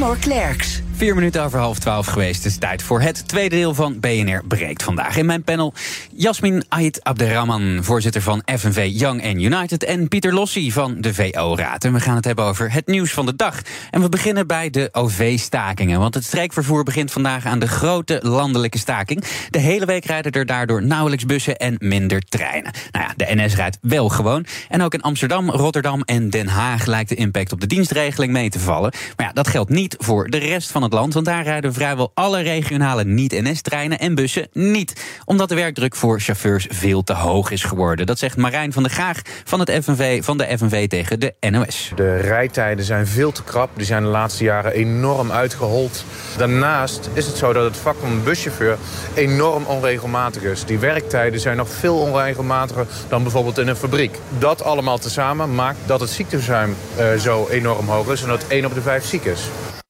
[0.00, 0.89] Conor Klerks.
[1.00, 2.44] Vier minuten over half twaalf geweest.
[2.44, 5.16] Het is tijd voor het tweede deel van BNR Breekt vandaag.
[5.16, 5.74] In mijn panel
[6.12, 9.84] Jasmin Ait Abderrahman, voorzitter van FNV Young and United...
[9.84, 11.84] en Pieter Lossi van de VO-raad.
[11.84, 13.60] En we gaan het hebben over het nieuws van de dag.
[13.90, 15.98] En we beginnen bij de OV-stakingen.
[16.00, 19.24] Want het streekvervoer begint vandaag aan de grote landelijke staking.
[19.50, 22.72] De hele week rijden er daardoor nauwelijks bussen en minder treinen.
[22.90, 24.46] Nou ja, de NS rijdt wel gewoon.
[24.68, 26.86] En ook in Amsterdam, Rotterdam en Den Haag...
[26.86, 28.92] lijkt de impact op de dienstregeling mee te vallen.
[29.16, 32.10] Maar ja, dat geldt niet voor de rest van het land, want daar rijden vrijwel
[32.14, 35.20] alle regionale niet-NS-treinen en bussen niet.
[35.24, 38.06] Omdat de werkdruk voor chauffeurs veel te hoog is geworden.
[38.06, 41.92] Dat zegt Marijn van der Gaag van, het FNV, van de FNV tegen de NOS.
[41.94, 43.70] De rijtijden zijn veel te krap.
[43.76, 46.04] Die zijn de laatste jaren enorm uitgehold.
[46.36, 48.78] Daarnaast is het zo dat het vak van een buschauffeur
[49.14, 50.64] enorm onregelmatig is.
[50.64, 54.18] Die werktijden zijn nog veel onregelmatiger dan bijvoorbeeld in een fabriek.
[54.38, 58.22] Dat allemaal tezamen maakt dat het ziekteverzuim uh, zo enorm hoog is...
[58.22, 59.40] en dat 1 op de 5 ziek is.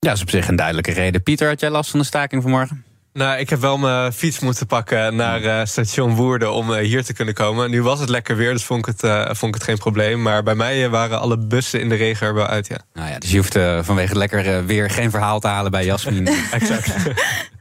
[0.02, 1.22] Ja, dat is op zich een duidelijke reden.
[1.22, 2.84] Pieter, had jij last van de staking vanmorgen?
[3.12, 7.04] Nou, ik heb wel mijn fiets moeten pakken naar uh, station Woerden om uh, hier
[7.04, 7.70] te kunnen komen.
[7.70, 10.22] Nu was het lekker weer, dus vond ik het, uh, vond ik het geen probleem.
[10.22, 12.78] Maar bij mij waren alle bussen in de regen er wel uit, ja.
[12.94, 13.52] Nou ja, dus je hoeft
[13.86, 16.26] vanwege het lekker weer geen verhaal te halen bij Jasmin.
[16.50, 16.86] exact.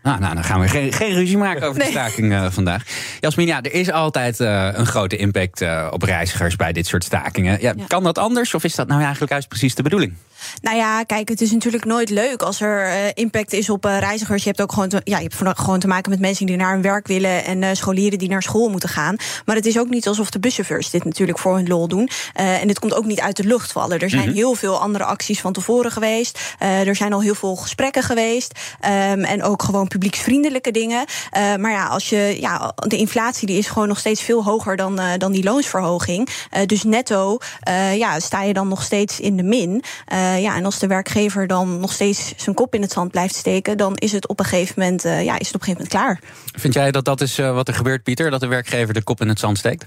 [0.04, 1.91] nou, nou, dan gaan we geen, geen ruzie maken over nee.
[1.91, 2.84] de staking vandaag.
[3.19, 7.62] Jasmin, ja, er is altijd een grote impact op reizigers bij dit soort stakingen.
[7.62, 7.86] Ja, ja.
[7.88, 10.13] Kan dat anders of is dat nou eigenlijk juist precies de bedoeling?
[10.62, 13.99] Nou ja, kijk, het is natuurlijk nooit leuk als er uh, impact is op uh,
[13.99, 14.43] reizigers.
[14.43, 16.73] Je hebt ook gewoon te, ja, je hebt gewoon te maken met mensen die naar
[16.73, 19.15] hun werk willen en uh, scholieren die naar school moeten gaan.
[19.45, 22.10] Maar het is ook niet alsof de buschauffeurs dit natuurlijk voor hun lol doen.
[22.34, 23.99] en dit komt ook niet uit de lucht vallen.
[23.99, 24.38] Er zijn mm -hmm.
[24.38, 26.39] heel veel andere acties van tevoren geweest.
[26.60, 28.60] er zijn al heel veel gesprekken geweest.
[29.12, 31.06] Um, en ook gewoon publieksvriendelijke dingen.
[31.32, 34.99] maar ja, als je, ja, de inflatie die is gewoon nog steeds veel hoger dan,
[35.17, 36.30] dan die loonsverhoging.
[36.65, 37.38] dus netto
[37.95, 39.84] ja, sta je dan nog steeds in de min.
[40.29, 43.35] Uh, ja, en als de werkgever dan nog steeds zijn kop in het zand blijft
[43.35, 45.99] steken, dan is het op een gegeven moment, uh, ja, is het op een gegeven
[45.99, 46.33] moment klaar.
[46.59, 48.31] Vind jij dat dat is uh, wat er gebeurt, Pieter?
[48.31, 49.85] Dat de werkgever de kop in het zand steekt?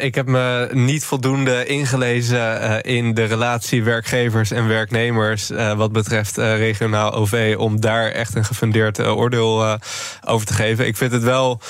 [0.00, 7.12] ik heb me niet voldoende ingelezen in de relatie werkgevers en werknemers wat betreft regionaal
[7.12, 9.78] OV om daar echt een gefundeerd oordeel
[10.26, 10.86] over te geven.
[10.86, 11.60] Ik vind het wel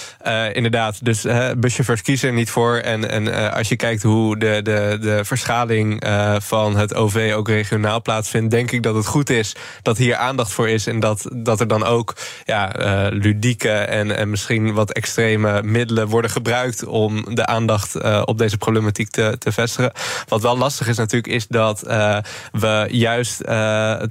[0.53, 2.77] inderdaad, dus buschauffeurs kiezen er niet voor.
[2.77, 6.07] En, en als je kijkt hoe de, de, de verschaling
[6.39, 10.53] van het OV ook regionaal plaatsvindt, denk ik dat het goed is dat hier aandacht
[10.53, 10.87] voor is.
[10.87, 16.09] En dat, dat er dan ook ja, uh, ludieke en, en misschien wat extreme middelen
[16.09, 19.93] worden gebruikt om de aandacht uh, op deze problematiek te, te vestigen.
[20.29, 22.19] Wat wel lastig is natuurlijk, is dat uh,
[22.53, 23.39] we juist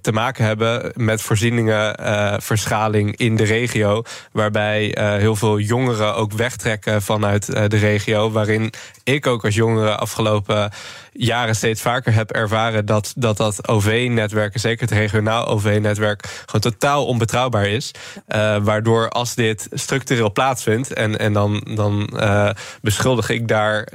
[0.02, 1.96] te maken hebben met voorzieningen,
[2.42, 4.04] verschaling in de regio.
[4.32, 8.32] Waarbij heel veel jongeren ook wegtrekken vanuit de regio.
[8.32, 10.72] Waarin ik ook als jongere afgelopen
[11.14, 17.06] jaren steeds vaker heb ervaren dat dat, dat OV-netwerk, zeker het regionaal OV-netwerk, gewoon totaal
[17.06, 17.92] onbetrouwbaar is.
[18.28, 22.50] Uh, waardoor als dit structureel plaatsvindt, en, en dan, dan uh,
[22.82, 23.88] beschuldig ik daar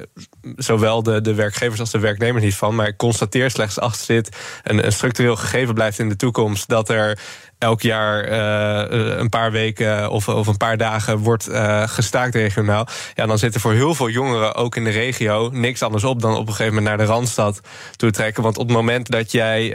[0.56, 4.36] zowel de, de werkgevers als de werknemers niet van, maar ik constateer slechts als dit
[4.62, 7.18] een structureel gegeven blijft in de toekomst, dat er
[7.58, 12.86] elk jaar uh, een paar weken of, of een paar dagen wordt uh, gestaakt regionaal.
[13.14, 16.20] Ja, dan zit er voor heel veel jongeren, ook in de regio, niks anders op
[16.20, 17.60] dan op een gegeven moment naar de randstad
[17.96, 18.42] toe trekken.
[18.42, 19.72] Want op het moment dat jij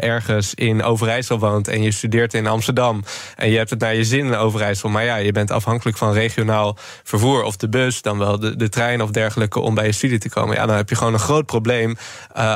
[0.00, 3.04] ergens in Overijssel woont en je studeert in Amsterdam
[3.36, 6.12] en je hebt het naar je zin in Overijssel, maar ja, je bent afhankelijk van
[6.12, 9.92] regionaal vervoer of de bus, dan wel de, de trein of dergelijke om bij je
[9.92, 10.56] studie te komen.
[10.56, 11.96] Ja, dan heb je gewoon een groot probleem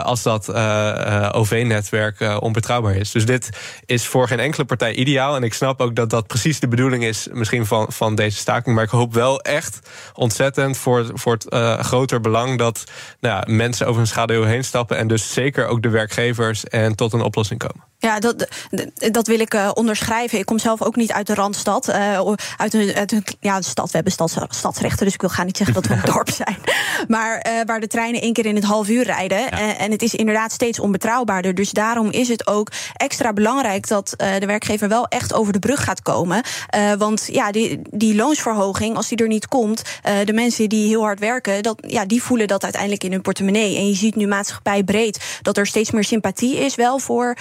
[0.03, 0.55] als dat
[1.35, 3.11] OV-netwerk onbetrouwbaar is.
[3.11, 3.48] Dus dit
[3.87, 5.36] is voor geen enkele partij ideaal.
[5.36, 8.74] En ik snap ook dat dat precies de bedoeling is, misschien van, van deze staking.
[8.74, 12.84] Maar ik hoop wel echt ontzettend voor, voor het uh, groter belang dat
[13.20, 14.96] nou ja, mensen over hun schaduw heen stappen.
[14.96, 17.91] En dus zeker ook de werkgevers en tot een oplossing komen.
[18.02, 18.48] Ja, dat,
[18.94, 20.38] dat wil ik uh, onderschrijven.
[20.38, 21.88] Ik kom zelf ook niet uit de Randstad.
[21.88, 23.86] Uh, uit, een, uit een ja, de stad.
[23.86, 26.56] We hebben stads, stadsrechten, dus ik wil gaan niet zeggen dat we een dorp zijn.
[27.08, 29.38] Maar uh, waar de treinen één keer in het half uur rijden.
[29.38, 29.76] Ja.
[29.76, 31.54] en het is inderdaad steeds onbetrouwbaarder.
[31.54, 35.84] Dus daarom is het ook extra belangrijk dat de werkgever wel echt over de brug
[35.84, 36.42] gaat komen.
[36.98, 39.82] want ja, die, die loonsverhoging, als die er niet komt,
[40.24, 43.76] de mensen die heel hard werken, dat, ja, die voelen dat uiteindelijk in hun portemonnee.
[43.76, 47.36] En je ziet nu maatschappij breed dat er steeds meer sympathie is wel voor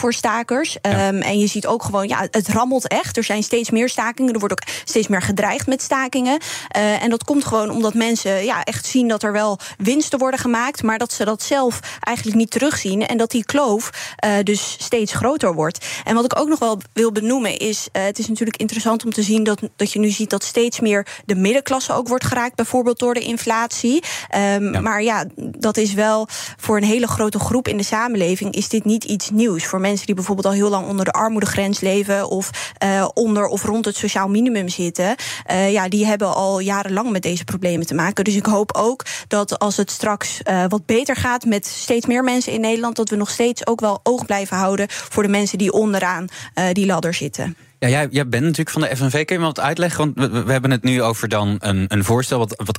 [0.00, 0.76] voor stakers.
[0.82, 3.16] Um, en je ziet ook gewoon, ja, het rammelt echt.
[3.16, 4.32] Er zijn steeds meer stakingen.
[4.32, 6.40] Er wordt ook steeds meer gedreigd met stakingen.
[6.76, 10.40] Uh, en dat komt gewoon omdat mensen ja, echt zien dat er wel winsten worden
[10.40, 13.06] gemaakt, maar dat ze dat zelf eigenlijk niet terugzien.
[13.06, 15.86] En dat die kloof uh, dus steeds groter wordt.
[16.04, 19.12] En wat ik ook nog wel wil benoemen is: uh, het is natuurlijk interessant om
[19.12, 22.54] te zien dat, dat je nu ziet dat steeds meer de middenklasse ook wordt geraakt,
[22.54, 24.02] bijvoorbeeld door de inflatie.
[24.36, 24.80] Um, ja.
[24.80, 28.84] Maar ja, dat is wel voor een hele grote groep in de samenleving is dit
[28.84, 29.66] niet iets nieuws.
[29.66, 32.50] Voor mensen die bijvoorbeeld al heel lang onder de armoedegrens leven of
[32.84, 35.14] uh, onder of rond het sociaal minimum zitten,
[35.50, 38.24] uh, ja, die hebben al jarenlang met deze problemen te maken.
[38.24, 42.24] Dus ik hoop ook dat als het straks uh, wat beter gaat met steeds meer
[42.24, 45.58] mensen in Nederland, dat we nog steeds ook wel oog blijven houden voor de mensen
[45.58, 46.26] die onderaan
[46.72, 47.56] die ladder zitten.
[47.80, 49.24] Ja, jij, jij bent natuurlijk van de FNV.
[49.24, 49.98] Kun je me wat uitleggen?
[49.98, 52.78] Want we, we hebben het nu over dan een, een voorstel wat, wat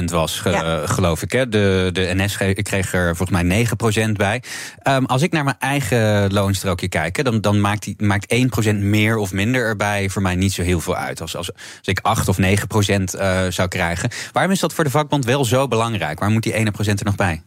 [0.00, 0.86] 8% was, ge, ja.
[0.86, 1.32] geloof ik.
[1.32, 1.48] Hè?
[1.48, 3.66] De, de NS kreeg er volgens mij
[4.08, 4.42] 9% bij.
[4.88, 8.34] Um, als ik naar mijn eigen loonstrookje kijk, dan, dan maakt, die, maakt
[8.70, 11.20] 1% meer of minder erbij voor mij niet zo heel veel uit.
[11.20, 14.10] Als, als, als ik 8 of 9% uh, zou krijgen.
[14.32, 16.18] Waarom is dat voor de vakbond wel zo belangrijk?
[16.18, 17.42] Waarom moet die 1% er nog bij?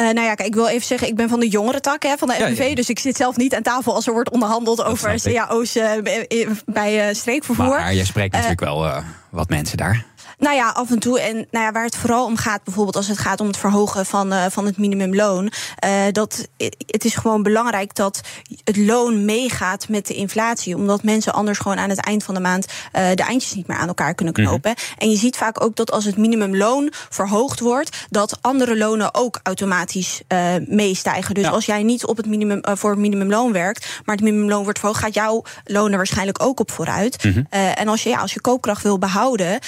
[0.00, 2.16] Uh, nou ja, kijk, ik wil even zeggen, ik ben van de jongere tak hè,
[2.16, 2.58] van de FNV.
[2.58, 2.74] Ja, ja.
[2.74, 5.90] Dus ik zit zelf niet aan tafel als er wordt onderhandeld dat over cao's uh,
[6.66, 7.68] bij uh, streekvervoer.
[7.68, 10.04] Maar je spreekt natuurlijk wel wat mensen daar.
[10.44, 11.20] Nou ja, af en toe.
[11.20, 14.06] En nou ja, waar het vooral om gaat, bijvoorbeeld als het gaat om het verhogen
[14.06, 15.52] van, uh, van het minimumloon.
[15.84, 16.48] Uh, dat,
[16.86, 18.20] het is gewoon belangrijk dat
[18.64, 20.76] het loon meegaat met de inflatie.
[20.76, 23.76] Omdat mensen anders gewoon aan het eind van de maand uh, de eindjes niet meer
[23.76, 24.70] aan elkaar kunnen knopen.
[24.70, 24.98] Mm -hmm.
[24.98, 29.40] En je ziet vaak ook dat als het minimumloon verhoogd wordt, dat andere lonen ook
[29.42, 30.22] automatisch
[30.66, 31.34] meestijgen.
[31.34, 31.50] Dus ja.
[31.50, 35.00] als jij niet op het minimum, voor het minimumloon werkt, maar het minimumloon wordt verhoogd,
[35.00, 37.24] gaat jouw loon er waarschijnlijk ook op vooruit.
[37.24, 37.46] Mm -hmm.
[37.50, 39.58] en als je, ja, als je koopkracht wil behouden,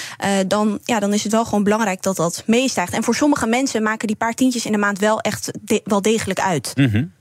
[0.47, 2.93] dan dan, ja, dan is het wel gewoon belangrijk dat dat meestijgt.
[2.93, 6.03] En voor sommige mensen maken die paar tientjes in de maand wel echt de, wel
[6.03, 6.73] degelijk uit.
[6.75, 7.13] Mm.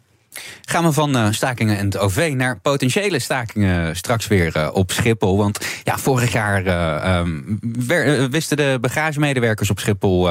[0.61, 4.91] Gaan we van uh, stakingen en het OV naar potentiële stakingen straks weer uh, op
[4.91, 5.37] Schiphol.
[5.37, 10.29] Want ja, vorig jaar um, wer, wisten de bagagemedewerkers op Schiphol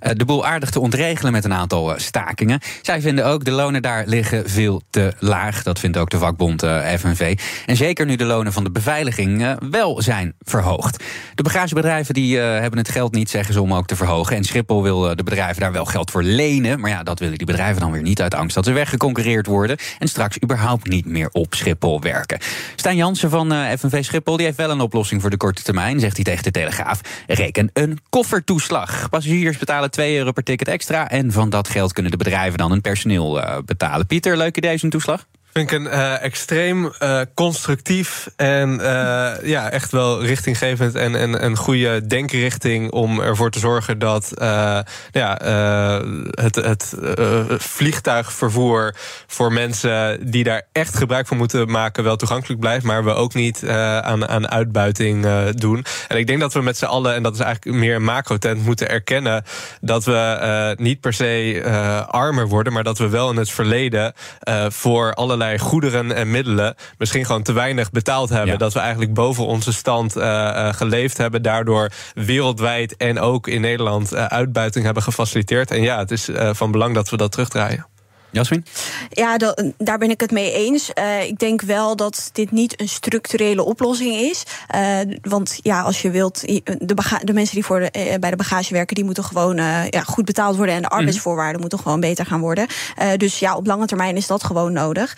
[0.00, 2.60] de boel aardig te ontregelen met een aantal stakingen.
[2.82, 5.62] Zij vinden ook de lonen daar liggen veel te laag.
[5.62, 6.62] Dat vindt ook de vakbond
[6.98, 7.38] FNV.
[7.66, 11.04] En zeker nu de lonen van de beveiliging wel zijn verhoogd.
[11.34, 14.36] De bagagebedrijven die hebben het geld niet, zeggen ze, om ook te verhogen.
[14.36, 16.80] En Schiphol wil de bedrijven daar wel geld voor lenen.
[16.80, 18.72] Maar ja, dat willen die bedrijven dan weer niet uit angst dat ze
[19.46, 22.38] worden en straks überhaupt niet meer op Schiphol werken.
[22.76, 26.00] Stijn Jansen van uh, FNV Schiphol die heeft wel een oplossing voor de korte termijn,
[26.00, 27.00] zegt hij tegen de Telegraaf.
[27.26, 29.08] Reken een koffertoeslag.
[29.10, 32.70] Passagiers betalen 2 euro per ticket extra en van dat geld kunnen de bedrijven dan
[32.70, 34.06] hun personeel uh, betalen.
[34.06, 35.26] Pieter, leuk idee zo'n toeslag?
[35.54, 41.44] Vind ik een uh, extreem uh, constructief en uh, ja, echt wel richtinggevend en, en
[41.44, 44.32] een goede denkrichting om ervoor te zorgen dat
[45.12, 45.38] ja,
[46.30, 46.94] het, het
[47.58, 48.94] vliegtuigvervoer
[49.26, 53.34] voor mensen die daar echt gebruik van moeten maken wel toegankelijk blijft, maar we ook
[53.34, 55.84] niet aan, aan uitbuiting doen.
[56.08, 58.64] En ik denk dat we met z'n allen, en dat is eigenlijk meer een macro-tent,
[58.64, 59.44] moeten erkennen
[59.80, 64.12] dat we niet per se armer worden, maar dat we wel in het verleden
[64.68, 68.52] voor allerlei goederen en middelen misschien gewoon te weinig betaald hebben.
[68.52, 68.56] Ja.
[68.56, 71.42] Dat we eigenlijk boven onze stand uh, uh, geleefd hebben.
[71.42, 75.70] Daardoor wereldwijd en ook in Nederland uh, uitbuiting hebben gefaciliteerd.
[75.70, 77.86] En ja, het is van belang dat we dat terugdraaien.
[78.34, 78.64] Jasmin?
[79.08, 80.90] Ja, dat, daar ben ik het mee eens.
[80.94, 84.42] Uh, ik denk wel dat dit niet een structurele oplossing is.
[84.74, 88.36] Uh, want ja, als je wilt, de, de mensen die voor de, uh, bij de
[88.36, 89.56] bagage werken, die moeten gewoon
[89.90, 90.74] ja, goed betaald worden.
[90.74, 91.60] En de arbeidsvoorwaarden mm.
[91.60, 92.66] moeten gewoon beter gaan worden.
[93.16, 95.16] dus ja, op lange termijn is dat gewoon nodig.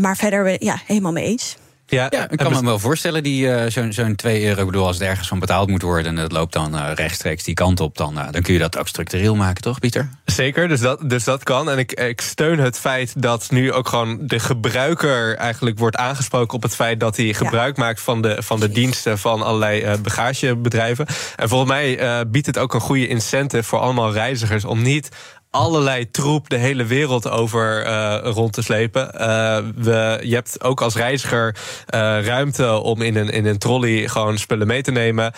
[0.00, 1.56] maar verder, ja, helemaal mee eens.
[1.86, 4.60] Ja, Ja, ik kan me wel voorstellen, die eh, zo'n zo'n 2 euro.
[4.60, 7.44] Ik bedoel, als het ergens van betaald moet worden en het loopt dan eh, rechtstreeks
[7.44, 10.08] die kant op, dan, eh, dan kun je dat ook structureel maken, toch, Pieter?
[10.24, 11.70] Zeker, dus dat, dus dat kan.
[11.70, 16.54] En ik, ik steun het feit dat nu ook gewoon de gebruiker eigenlijk wordt aangesproken
[16.54, 19.94] op het feit dat hij gebruik maakt van de, van de diensten van allerlei eh,
[20.02, 21.06] bagagebedrijven.
[21.36, 25.08] En volgens mij eh, biedt het ook een goede incentive voor allemaal reizigers om niet
[25.56, 29.14] allerlei troep de hele wereld over eh, rond te slepen.
[29.14, 34.08] Eh, we, je hebt ook als reiziger eh, ruimte om in een, in een trolley
[34.08, 35.32] gewoon spullen mee te nemen.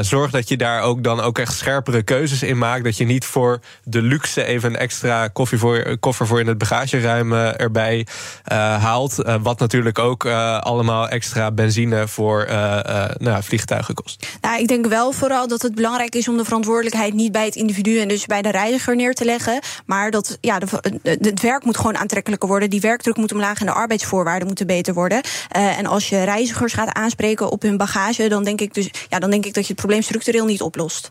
[0.00, 2.84] Zorg dat je daar ook dan ook echt scherpere keuzes in maakt.
[2.84, 6.58] Dat je niet voor de luxe even een extra koffie voor, koffer voor in het
[6.58, 8.06] bagageruim erbij
[8.78, 9.14] haalt.
[9.42, 10.26] Wat natuurlijk ook
[10.60, 12.46] allemaal extra benzine voor
[13.18, 14.26] nou, vliegtuigen kost.
[14.40, 17.56] Nou, ik denk wel vooral dat het belangrijk is om de verantwoordelijkheid niet bij het
[17.56, 19.59] individu en dus bij de reiziger neer te leggen.
[19.86, 20.58] Maar dat ja,
[21.02, 22.70] het werk moet gewoon aantrekkelijker worden.
[22.70, 25.20] Die werkdruk moet omlaag en de arbeidsvoorwaarden moeten beter worden.
[25.48, 29.18] Eh, en als je reizigers gaat aanspreken op hun bagage, dan denk ik dus ja,
[29.18, 31.10] dan denk ik dat je het probleem structureel niet oplost.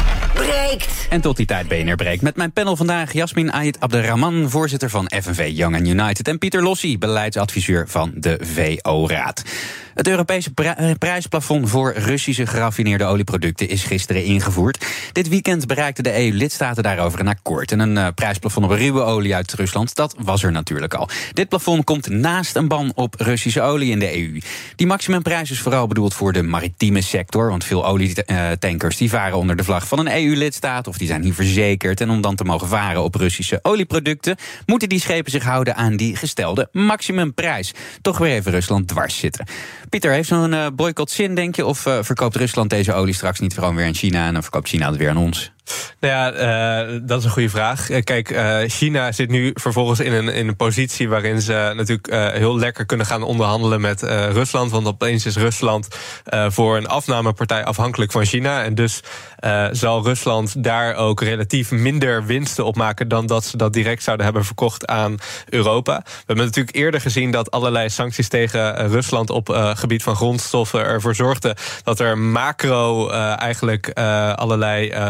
[0.33, 1.07] breekt.
[1.09, 2.21] En tot die tijd BNR breekt.
[2.21, 6.27] Met mijn panel vandaag Jasmin Ait Abderrahman, voorzitter van FNV Young and United.
[6.27, 9.43] En Pieter Lossi, beleidsadviseur van de VO-raad.
[9.93, 14.85] Het Europese eh, prijsplafond voor Russische geraffineerde olieproducten is gisteren ingevoerd.
[15.11, 17.71] Dit weekend bereikten de EU-lidstaten daarover een akkoord.
[17.71, 21.09] En een eh, prijsplafond op ruwe olie uit Rusland, dat was er natuurlijk al.
[21.33, 24.39] Dit plafond komt naast een ban op Russische olie in de EU.
[24.75, 27.49] Die maximumprijs is vooral bedoeld voor de maritieme sector.
[27.49, 31.33] Want veel olietankers die varen onder de vlag van een EU-lidstaat of die zijn hier
[31.33, 32.01] verzekerd.
[32.01, 34.35] En om dan te mogen varen op Russische olieproducten,
[34.65, 37.73] moeten die schepen zich houden aan die gestelde maximumprijs.
[38.01, 39.45] Toch weer even Rusland dwars zitten.
[39.91, 41.65] Pieter, heeft zo'n eh, boycott zin, denk je?
[41.65, 44.67] Of eh, verkoopt Rusland deze olie straks niet gewoon weer aan China en dan verkoopt
[44.67, 45.51] China het weer aan ons?
[46.01, 47.89] Nou ja, eh, dat is een goede vraag.
[47.89, 52.33] Eh, Kijk, eh, China zit nu vervolgens in een, in een positie waarin ze natuurlijk
[52.37, 54.01] heel lekker kunnen gaan onderhandelen met
[54.31, 54.71] Rusland.
[54.71, 55.87] Want opeens is Rusland
[56.47, 58.63] voor een afnamepartij afhankelijk van China.
[58.63, 59.03] En dus
[59.71, 64.25] zal Rusland daar ook relatief minder winsten op maken dan dat ze dat direct zouden
[64.25, 65.17] hebben verkocht aan
[65.49, 66.01] Europa.
[66.05, 71.15] We hebben natuurlijk eerder gezien dat allerlei sancties tegen Rusland op gebied van grondstoffen ervoor
[71.15, 73.89] zorgden dat er macro eigenlijk
[74.35, 75.09] allerlei eh,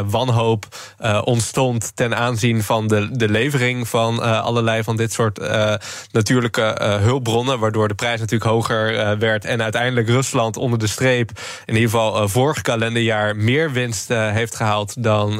[0.51, 0.65] wanhoop
[0.97, 5.73] eh, ontstond ten aanzien van de, de levering van eh, allerlei van dit soort eh,
[6.11, 11.31] natuurlijke hulpbronnen, waardoor de prijs natuurlijk hoger werd en uiteindelijk Rusland onder de streep
[11.65, 15.35] in ieder geval vorig kalenderjaar meer winst heeft gehaald dan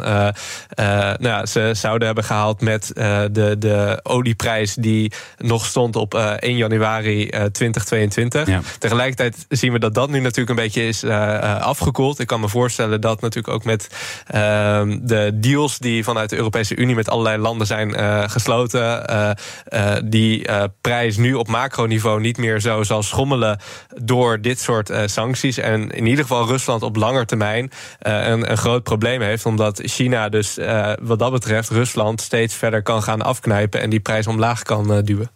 [0.76, 2.92] nou ja, ze zouden hebben gehaald met
[3.32, 8.48] de, de olieprijs die nog stond op eh, 1 januari eh, 2022.
[8.48, 8.62] Ja.
[8.80, 12.20] Tegelijkertijd zien we dat dat nu natuurlijk een beetje is afgekoeld.
[12.20, 13.90] Ik kan me voorstellen dat natuurlijk ook met
[14.28, 19.32] ehm, de deals die vanuit de Europese Unie met allerlei landen zijn eh, gesloten, eh,
[19.66, 20.48] eh, die
[20.82, 23.60] prijs nu op macroniveau niet meer zo zal schommelen
[24.02, 25.58] door dit soort sancties.
[25.58, 30.30] En in ieder geval Rusland op lange termijn een, een groot probleem heeft, omdat China
[30.30, 30.58] dus
[31.02, 35.30] wat dat betreft Rusland steeds verder kan gaan afknijpen en die prijs omlaag kan duwen.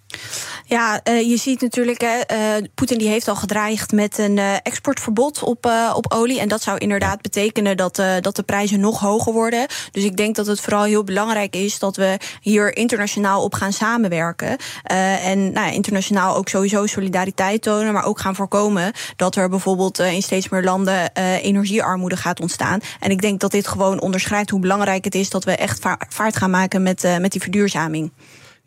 [0.68, 2.40] Ja, eh, je ziet natuurlijk, eh,
[2.76, 6.40] Poetin die heeft al gedreigd met een eh, exportverbod op, op olie.
[6.40, 9.68] En dat zou inderdaad betekenen dat, dat de prijzen nog hoger worden.
[9.92, 13.74] Dus ik denk dat het vooral heel belangrijk is dat we hier internationaal op gaan
[13.74, 14.58] samenwerken.
[14.84, 20.22] En nou, internationaal ook sowieso solidariteit tonen, maar ook gaan voorkomen dat er bijvoorbeeld in
[20.22, 22.80] steeds meer landen energiearmoede gaat ontstaan.
[23.00, 26.00] En ik denk dat dit gewoon onderschrijft hoe belangrijk het is dat we echt va-
[26.10, 28.12] vaart gaan maken met, met die verduurzaming.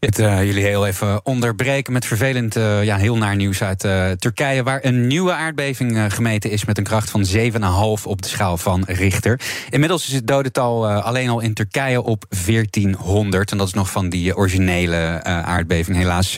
[0.00, 4.10] Het, eh, jullie heel even onderbreken met vervelend, eh, ja, heel naar nieuws uit eh,
[4.10, 8.56] Turkije, waar een nieuwe aardbeving gemeten is met een kracht van 7,5 op de schaal
[8.56, 9.40] van Richter.
[9.70, 13.50] Inmiddels is het dodental alleen al in Turkije op 1400.
[13.50, 15.96] En dat is nog van die originele aardbeving.
[15.96, 16.36] Helaas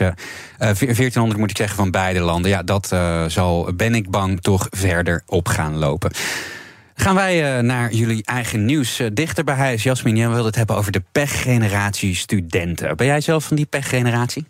[0.61, 2.51] eh, eh, 1400 moet ik zeggen van beide landen.
[2.51, 2.95] Ja, dat
[3.27, 6.11] zal, ben ik bang, toch verder op gaan lopen.
[7.01, 8.99] Gaan wij eh, naar jullie eigen nieuws.
[8.99, 12.95] Eh, dichter bij huis, Jasmin, jij wilde het hebben over de pechgeneratie studenten.
[12.95, 14.45] Ben jij zelf van die pechgeneratie?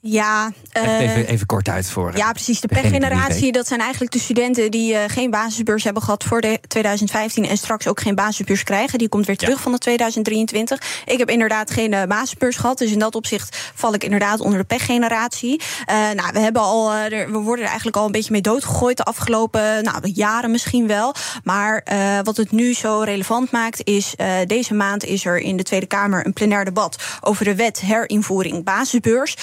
[0.00, 2.10] Ja, eh, even, even kort uit voor.
[2.10, 2.60] eh, Ja, precies.
[2.60, 6.60] De pechgeneratie, dat zijn eigenlijk de studenten die eh, geen basisbeurs hebben gehad voor de
[6.68, 8.98] 2015 en straks ook geen basisbeurs krijgen.
[8.98, 11.02] Die komt weer terug van de 2023.
[11.04, 14.58] Ik heb inderdaad geen eh, basisbeurs gehad, dus in dat opzicht val ik inderdaad onder
[14.58, 15.60] de pechgeneratie.
[15.84, 18.40] Eh nou, we, hebben al, eh, er- we worden er eigenlijk al een beetje mee
[18.40, 21.14] doodgegooid de afgelopen nou, jaren misschien wel.
[21.44, 25.56] Maar eh, wat het nu zo relevant maakt, is eh, deze maand is er in
[25.56, 29.36] de Tweede Kamer een plenair debat over de wet herinvoering basisbeurs.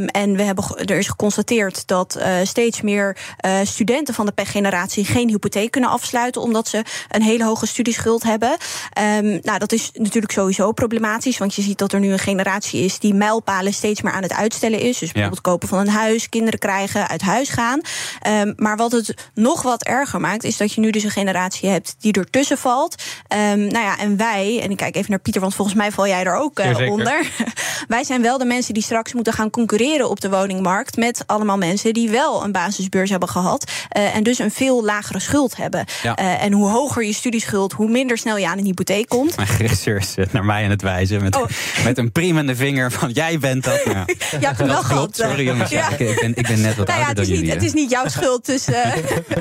[0.00, 4.32] Ehm, en we hebben, er is geconstateerd dat eh, steeds meer eh, studenten van de
[4.32, 8.56] pechgeneratie geen hypotheek kunnen afsluiten, omdat ze een hele hoge studieschuld hebben.
[8.92, 12.84] Ehm, nou, dat is natuurlijk sowieso problematisch, want je ziet dat er nu een generatie
[12.84, 14.98] is die mijlpalen steeds meer aan het uitstellen is.
[14.98, 17.80] Dus bijvoorbeeld kopen van een huis, kinderen krijgen, uit huis gaan.
[18.20, 21.68] Ehm, maar wat het nog wat erger maakt, is dat je nu dus een generatie
[21.68, 23.02] hebt die ertussen valt.
[23.28, 26.24] Nou ja, en wij, en ik kijk even naar Pieter, want volgens mij val jij
[26.24, 27.30] er ook eh, onder.
[27.88, 31.58] wij zijn wel de mensen die straks moeten gaan concurreren op de woningmarkt met allemaal
[31.58, 35.84] mensen die wel een basisbeurs hebben gehad eh, en dus een veel lagere schuld hebben.
[36.02, 36.16] Ja.
[36.16, 39.36] Eh, en hoe hoger je studieschuld, hoe minder snel je aan een hypotheek komt.
[39.36, 41.38] Mijn regisseur zit naar mij aan het wijzen met,
[41.84, 43.78] met een priemende vinger van jij bent dat.
[43.90, 44.06] Nou,
[44.50, 44.58] Oh.
[44.58, 45.16] Hem dat wel klopt.
[45.16, 45.88] Sorry jongens, ja.
[45.90, 45.96] Ja.
[45.96, 47.50] ik, ben, ik ben net wat Nou ja, ouder het is, dan niet, jullie.
[47.50, 47.66] het hè.
[47.66, 48.46] is niet jouw schuld.
[48.46, 48.94] Dus, eh,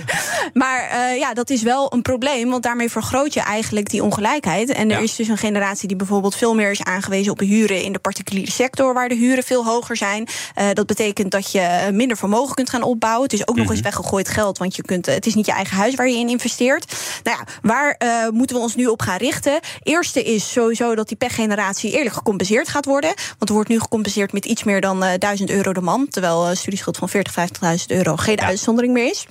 [0.53, 2.49] maar eh, ja, dat is wel een probleem.
[2.49, 4.69] Want daarmee vergroot je eigenlijk die ongelijkheid.
[4.69, 7.93] En er is dus een generatie die bijvoorbeeld veel meer is aangewezen op huren in
[7.93, 10.27] de particuliere sector, waar de huren veel hoger zijn.
[10.55, 13.23] Eh, dat betekent dat je minder vermogen kunt gaan opbouwen.
[13.23, 13.83] Het is ook nog eens Mhm.
[13.83, 16.29] weggegooid geld, want je kunt, eh, het is niet je eigen huis waar je in
[16.29, 16.95] investeert.
[17.23, 19.59] Nou ja, waar eh, moeten we ons nu op gaan richten?
[19.83, 23.13] Eerste is sowieso dat die pechgeneratie eerlijk gecompenseerd gaat worden.
[23.15, 26.07] Want er wordt nu gecompenseerd met iets meer dan eh 1000 euro de man.
[26.09, 29.25] Terwijl een studieschuld van 40.000, 50.000 euro geen uitzondering meer is.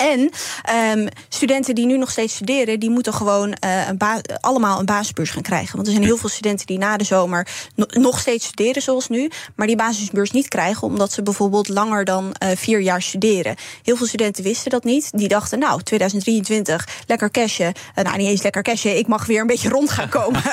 [0.00, 0.30] En
[0.62, 3.98] ehm, studenten die nu nog steeds studeren, die moeten gewoon eh, een
[4.40, 5.74] allemaal een basisbeurs gaan krijgen.
[5.74, 9.08] Want er zijn heel veel studenten die na de zomer no- nog steeds studeren zoals
[9.08, 13.56] nu, maar die basisbeurs niet krijgen omdat ze bijvoorbeeld langer dan eh, vier jaar studeren.
[13.82, 15.08] Heel veel studenten wisten dat niet.
[15.10, 17.72] Die dachten, nou, 2023, lekker cashen.
[17.94, 20.42] Eh, nou, niet eens lekker cashen, ik mag weer een beetje rond gaan komen.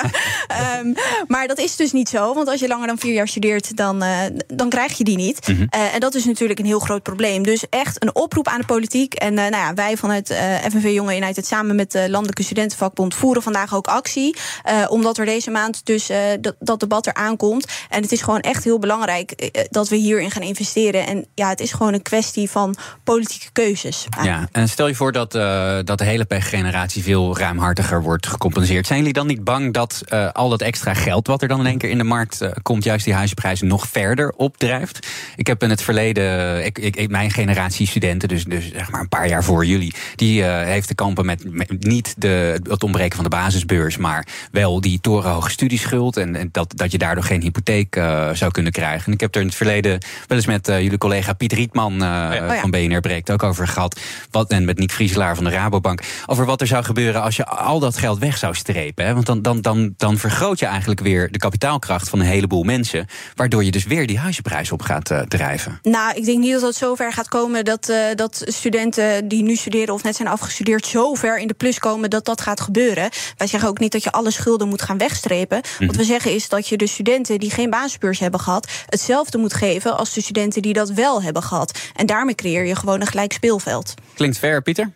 [0.47, 0.93] Ehm,
[1.27, 4.03] maar dat is dus niet zo, want als je langer dan vier jaar studeert, dan,
[4.47, 5.47] dan krijg je die niet.
[5.47, 5.65] Mhm.
[5.69, 7.43] En dat is natuurlijk een heel groot probleem.
[7.43, 9.13] Dus echt een oproep aan de politiek.
[9.13, 13.43] En nou ja, wij vanuit eh FNV Jonge United samen met de Landelijke Studentenvakbond voeren
[13.43, 14.35] vandaag ook actie.
[14.63, 17.67] eh, omdat er deze maand dus eh, dat, dat debat eraan komt.
[17.89, 21.07] En het is gewoon echt heel belangrijk eh, dat we hierin gaan investeren.
[21.07, 24.05] En ja, het is gewoon een kwestie van politieke keuzes.
[24.23, 28.87] Ja, en stel je voor dat, eh, dat de hele pechgeneratie veel ruimhartiger wordt gecompenseerd.
[28.87, 31.65] Zijn jullie dan niet bang dat eh, al dat extra geld wat er dan in
[31.65, 35.07] één keer in de markt eh, komt, juist die huisprijzen nog verder opdrijft?
[35.35, 39.26] Ik heb in het verleden, ik- mijn generatie studenten, dus, dus zeg maar een paar
[39.29, 43.23] jaar voor jullie, die eh, heeft te kampen met, met niet de, het ontbreken van
[43.23, 46.17] de basisbeurs, maar wel die torenhoge studieschuld.
[46.17, 49.05] En, en dat, dat je daardoor geen hypotheek eh, zou kunnen krijgen.
[49.05, 51.93] En ik heb er in het verleden wel eens met eh, jullie collega Piet Rietman
[51.93, 52.59] Oh ja.
[52.59, 53.99] van BNR Breekt ook over gehad.
[54.31, 56.01] Wat, en met Nick Vrieselaar van de Rabobank.
[56.25, 59.05] Over wat er zou gebeuren als je al dat geld weg zou strepen.
[59.05, 59.13] Hè?
[59.13, 63.07] Want dan, dan, dan, dan vergroot je eigenlijk weer de kapitaalkracht van een heleboel mensen.
[63.35, 65.79] Waardoor je dus weer die huizenprijs op gaat drijven.
[65.83, 69.93] Nou, ik denk niet dat het zover gaat komen dat, dat studenten die nu studeren
[69.93, 73.09] of net zijn afgestudeerd zo ver in de plus komen dat dat gaat gebeuren.
[73.37, 75.61] Wij zeggen ook niet dat je alle schulden moet gaan wegstrepen.
[75.61, 75.97] Wat Mhm.
[75.97, 79.97] we zeggen is dat je de studenten die geen basisbeurs hebben gehad, hetzelfde moet geven
[79.97, 81.79] als de studenten die dat wel hebben gehad.
[81.95, 83.93] En daarmee creëer je gewoon een gelijk speelveld.
[84.15, 84.91] Klinkt fair, Pieter?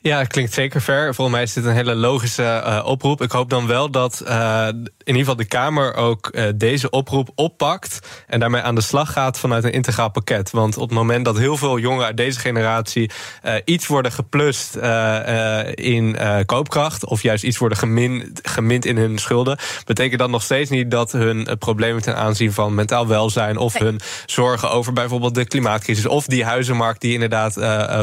[0.00, 1.14] Ja, het klinkt zeker ver.
[1.14, 3.22] Volgens mij is dit een hele logische eh, oproep.
[3.22, 7.30] Ik hoop dan wel dat eh, in ieder geval de Kamer ook eh, deze oproep
[7.34, 7.98] oppakt.
[8.26, 10.50] En daarmee aan de slag gaat vanuit een integraal pakket.
[10.50, 13.10] Want op het moment dat heel veel jongeren uit deze generatie
[13.42, 17.04] eh, iets worden geplust eh, eh, in eh, koopkracht.
[17.04, 19.58] of juist iets worden gemin, gemind in hun schulden.
[19.84, 23.56] betekent dat nog steeds niet dat hun problemen ten aanzien van mentaal welzijn.
[23.56, 26.06] of hun zorgen over bijvoorbeeld de klimaatcrisis.
[26.06, 27.56] of die huizenmarkt die inderdaad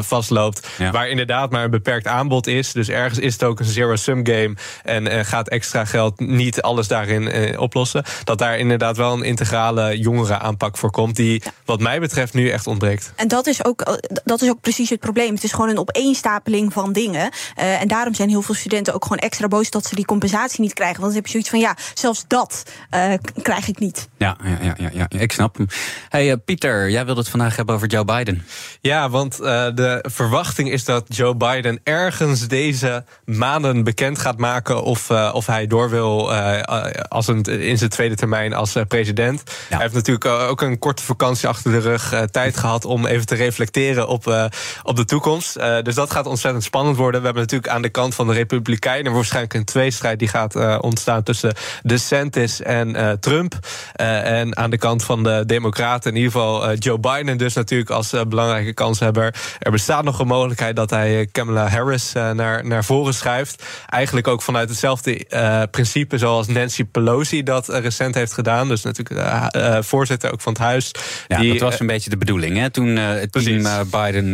[0.05, 0.67] vastloopt.
[0.91, 2.71] Waar inderdaad maar een beperkt aanbod is.
[2.71, 4.53] Dus ergens is het ook een zero-sum game.
[4.83, 8.03] En eh, gaat extra geld niet alles daarin eh, oplossen.
[8.23, 11.15] Dat daar inderdaad wel een integrale jongerenaanpak voor komt.
[11.15, 13.13] Die, wat mij betreft, nu echt ontbreekt.
[13.15, 13.93] En dat is, ook, eh,
[14.23, 15.33] dat is ook precies het probleem.
[15.33, 17.31] Het is gewoon een opeenstapeling van dingen.
[17.55, 20.61] Eh, en daarom zijn heel veel studenten ook gewoon extra boos dat ze die compensatie
[20.61, 21.01] niet krijgen.
[21.01, 24.09] Want dan heb je zoiets van ja, zelfs dat eh, krijg ik niet.
[24.17, 25.67] Ja, ja, ja, ja, ja, ik snap hem.
[26.09, 28.45] Hey, Pieter, jij wilde het vandaag hebben over Joe Biden.
[28.81, 34.83] Ja, want eh, de verwachting is dat Joe Biden ergens deze maanden bekend gaat maken
[34.83, 36.61] of, uh, of hij door wil uh,
[37.07, 39.41] als een, in zijn tweede termijn als president.
[39.45, 39.53] Ja.
[39.69, 43.35] Hij heeft natuurlijk ook een korte vakantie achter de rug, tijd gehad om even te
[43.35, 44.49] reflecteren op,
[44.83, 45.59] op de toekomst.
[45.83, 47.19] dus dat gaat ontzettend spannend worden.
[47.19, 51.23] We hebben natuurlijk aan de kant van de Republikeinen waarschijnlijk een tweestrijd die gaat ontstaan
[51.23, 53.53] tussen DeSantis en Trump.
[53.93, 58.13] en aan de kant van de Democraten in ieder geval Joe Biden dus natuurlijk als
[58.27, 59.35] belangrijke kanshebber.
[59.59, 63.63] Er bestaat nog een mogelijkheid dat hij Kamala Harris naar, naar voren schuift.
[63.89, 68.67] Eigenlijk ook vanuit hetzelfde uh, principe zoals Nancy Pelosi dat uh, recent heeft gedaan.
[68.67, 69.55] Dus natuurlijk
[69.85, 70.91] voorzitter ook van het huis.
[71.27, 72.57] Ja, die, dat was een beetje de bedoeling.
[72.57, 72.69] Hè?
[72.69, 74.31] Toen het team Biden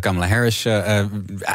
[0.00, 0.66] Kamala Harris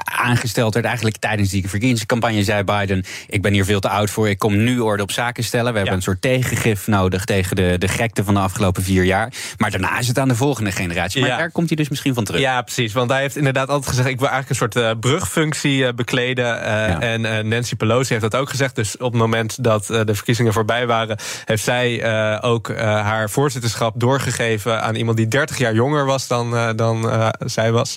[0.03, 4.29] aangesteld werd, eigenlijk tijdens die verkiezingscampagne zei Biden: Ik ben hier veel te oud voor.
[4.29, 5.71] Ik kom nu orde op zaken stellen.
[5.71, 9.33] We hebben een soort tegengif nodig tegen de, de gekte van de afgelopen vier jaar.
[9.57, 11.21] Maar daarna is het aan de volgende generatie.
[11.21, 11.37] Maar ja.
[11.37, 12.41] daar komt hij dus misschien van terug.
[12.41, 12.93] Ja, precies.
[12.93, 16.45] Want hij heeft inderdaad altijd gezegd: Ik wil eigenlijk een soort brugfunctie bekleden.
[16.45, 16.99] Ja.
[16.99, 18.75] En Nancy Pelosi heeft dat ook gezegd.
[18.75, 22.77] Dus op het moment dat uh, de verkiezingen voorbij waren, heeft zij uh, ook uh,
[22.77, 27.11] haar voorzitterschap doorgegeven aan iemand die 30 jaar jonger was dan, dan
[27.45, 27.95] zij was.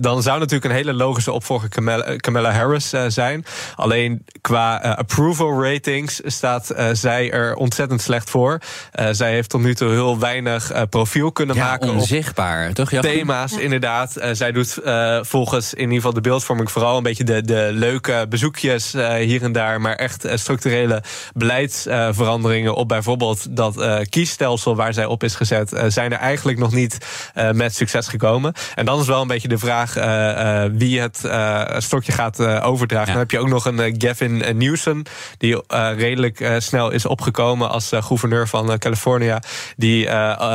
[0.00, 3.44] dan zou natuurlijk een hele logische opvolger Kamala, Kamala Harris zijn.
[3.76, 8.58] Alleen qua approval ratings staat zij er ontzettend slecht voor.
[9.10, 11.90] zij heeft tot nu toe heel weinig profiel kunnen ja, maken.
[11.90, 12.90] Onzichtbaar, toch?
[12.90, 13.60] Thema's, ja.
[13.60, 14.14] inderdaad.
[14.32, 14.80] zij doet
[15.20, 19.52] volgens in ieder geval de beeldvorming vooral een beetje de, de leuke bezoekjes hier en
[19.52, 21.02] daar, maar echt eh, structurele
[21.34, 26.58] beleidsveranderingen op bijvoorbeeld dat uh, kiesstelsel waar zij op is gezet, uh, zijn er eigenlijk
[26.58, 26.98] nog niet
[27.52, 28.52] met succes gekomen.
[28.74, 29.94] En dan is wel een beetje de vraag
[30.72, 31.20] wie het
[31.78, 33.06] stokje gaat overdragen.
[33.06, 33.12] Ja.
[33.12, 35.02] Dan heb je ook nog een Gavin Newsom,
[35.38, 35.62] die
[35.96, 39.42] redelijk snel is opgekomen als gouverneur van California,
[39.76, 40.10] die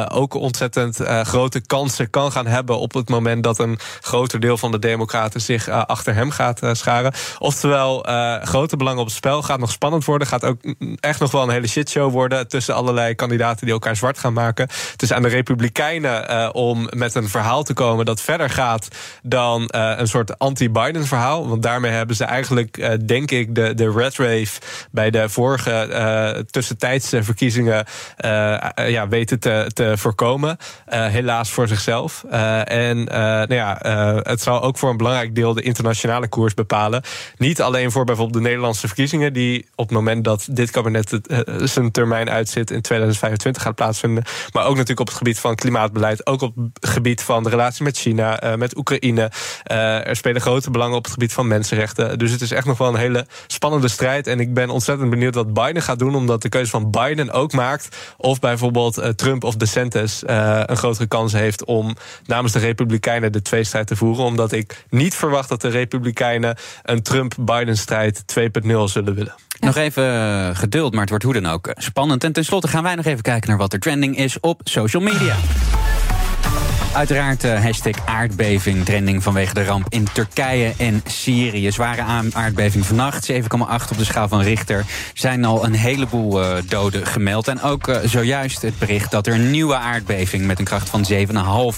[0.10, 4.72] ook ontzettend grote kansen kan gaan hebben op het moment dat een groter deel van
[4.72, 7.14] de Democraten zich achter hem gaat scharen.
[7.40, 8.06] Oftewel,
[8.42, 9.42] grote belang op het spel.
[9.42, 10.28] Gaat nog spannend worden.
[10.28, 10.62] Gaat ook
[11.00, 12.48] echt nog wel een hele shitshow worden.
[12.48, 14.70] Tussen allerlei kandidaten die elkaar zwart gaan maken.
[14.92, 18.88] Het is aan de Republikeinen uh, om met een verhaal te komen dat verder gaat
[19.24, 21.48] dan uh, een soort anti-Biden verhaal.
[21.48, 24.60] Want daarmee hebben ze eigenlijk, uh, denk ik, de, de red wave
[24.92, 27.86] bij de vorige tussentijdse verkiezingen
[28.76, 30.58] ja, weten te, te voorkomen.
[30.90, 32.24] helaas voor zichzelf.
[32.64, 33.78] en nou ja,
[34.24, 37.02] het zal ook voor een belangrijk deel de internationale koers bepalen.
[37.38, 41.32] Niet alleen voor bijvoorbeeld de Nederlandse verkiezingen, die op het moment dat dit kabinet het,
[41.32, 44.24] uh, zijn termijn uitzit in 2025 gaat plaatsvinden.
[44.54, 47.84] Maar ook natuurlijk op het gebied van klimaatbeleid, ook op het gebied van de relatie
[47.84, 49.32] met China, uh, met Oekraïne.
[49.64, 52.20] Er spelen grote belangen op het gebied van mensenrechten.
[52.20, 54.28] Dus het is echt nog wel een hele spannende strijd.
[54.28, 57.52] En ik ben ontzettend benieuwd wat Biden gaat doen, omdat de keuze van Biden ook
[57.52, 63.42] maakt of bijvoorbeeld Trump of DeSantis een grotere kans heeft om namens de Republikeinen de
[63.42, 64.26] tweestrijd te voeren.
[64.26, 69.36] Omdat ik niet verwacht dat de Republikeinen een Trump-Biden-strijd 2.0 zullen willen.
[69.60, 72.24] Nog even eh, geduld, maar het wordt hoe dan ook spannend.
[72.24, 75.36] En tenslotte gaan wij nog even kijken naar wat er trending is op social media.
[76.94, 81.72] Uiteraard uh, hashtag aardbeving, trending vanwege de ramp in Turkije en Syrië.
[81.72, 82.02] Zware
[82.34, 83.38] aardbeving vannacht, 7,8
[83.92, 84.78] op de schaal van Richter.
[84.78, 87.48] Er zijn al een heleboel uh, doden gemeld.
[87.48, 90.46] En ook uh, zojuist het bericht dat er een nieuwe aardbeving...
[90.46, 91.18] met een kracht van 7,5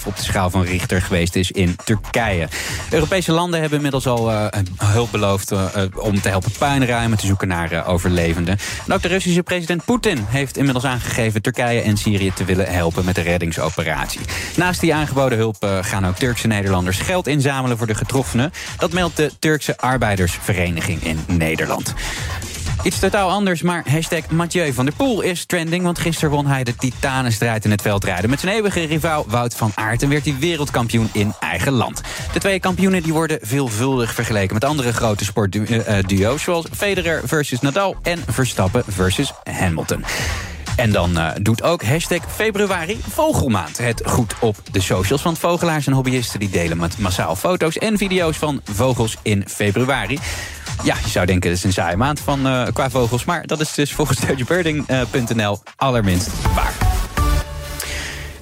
[0.04, 2.48] op de schaal van Richter geweest is in Turkije.
[2.90, 5.52] Europese landen hebben inmiddels al hulp beloofd...
[5.94, 8.58] om te helpen puinruimen, te zoeken naar overlevenden.
[8.86, 11.42] En ook de Russische president Poetin heeft inmiddels aangegeven...
[11.42, 14.20] Turkije en Syrië te willen helpen met de reddingsoperatie.
[14.56, 18.52] Naast die aangeboden hulp uh, gaan ook Turkse Nederlanders geld inzamelen voor de getroffenen.
[18.78, 21.94] Dat meldt de Turkse Arbeidersvereniging in Nederland.
[22.82, 25.84] Iets totaal anders, maar hashtag Mathieu van der Poel is trending...
[25.84, 28.30] want gisteren won hij de titanenstrijd in het veldrijden...
[28.30, 30.02] met zijn eeuwige rivaal Wout van Aert...
[30.02, 32.00] en werd hij wereldkampioen in eigen land.
[32.32, 34.54] De twee kampioenen die worden veelvuldig vergeleken...
[34.54, 36.42] met andere grote sportduo's...
[36.42, 40.04] zoals Federer versus Nadal en Verstappen versus Hamilton.
[40.76, 45.22] En dan uh, doet ook hashtag februari vogelmaand het goed op de socials.
[45.22, 50.18] Want vogelaars en hobbyisten die delen met massaal foto's en video's van vogels in februari.
[50.82, 53.24] Ja, je zou denken, het is een saaie maand van, uh, qua vogels.
[53.24, 56.83] Maar dat is dus volgens dutchbirding.nl allerminst waar.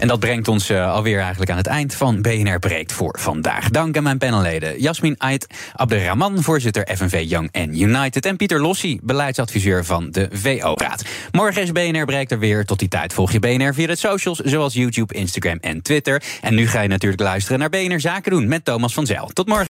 [0.03, 3.71] En dat brengt ons uh, alweer eigenlijk aan het eind van BNR Breekt voor vandaag.
[3.71, 8.27] Dank aan mijn panelleden Jasmin Ait Abderrahman, voorzitter FNV Young and United...
[8.27, 11.05] en Pieter Lossi, beleidsadviseur van de VO-raad.
[11.33, 12.65] Morgen is BNR Breekt er weer.
[12.65, 14.39] Tot die tijd volg je BNR via de socials...
[14.39, 16.23] zoals YouTube, Instagram en Twitter.
[16.41, 19.27] En nu ga je natuurlijk luisteren naar BNR Zaken doen met Thomas van Zijl.
[19.27, 19.72] Tot morgen.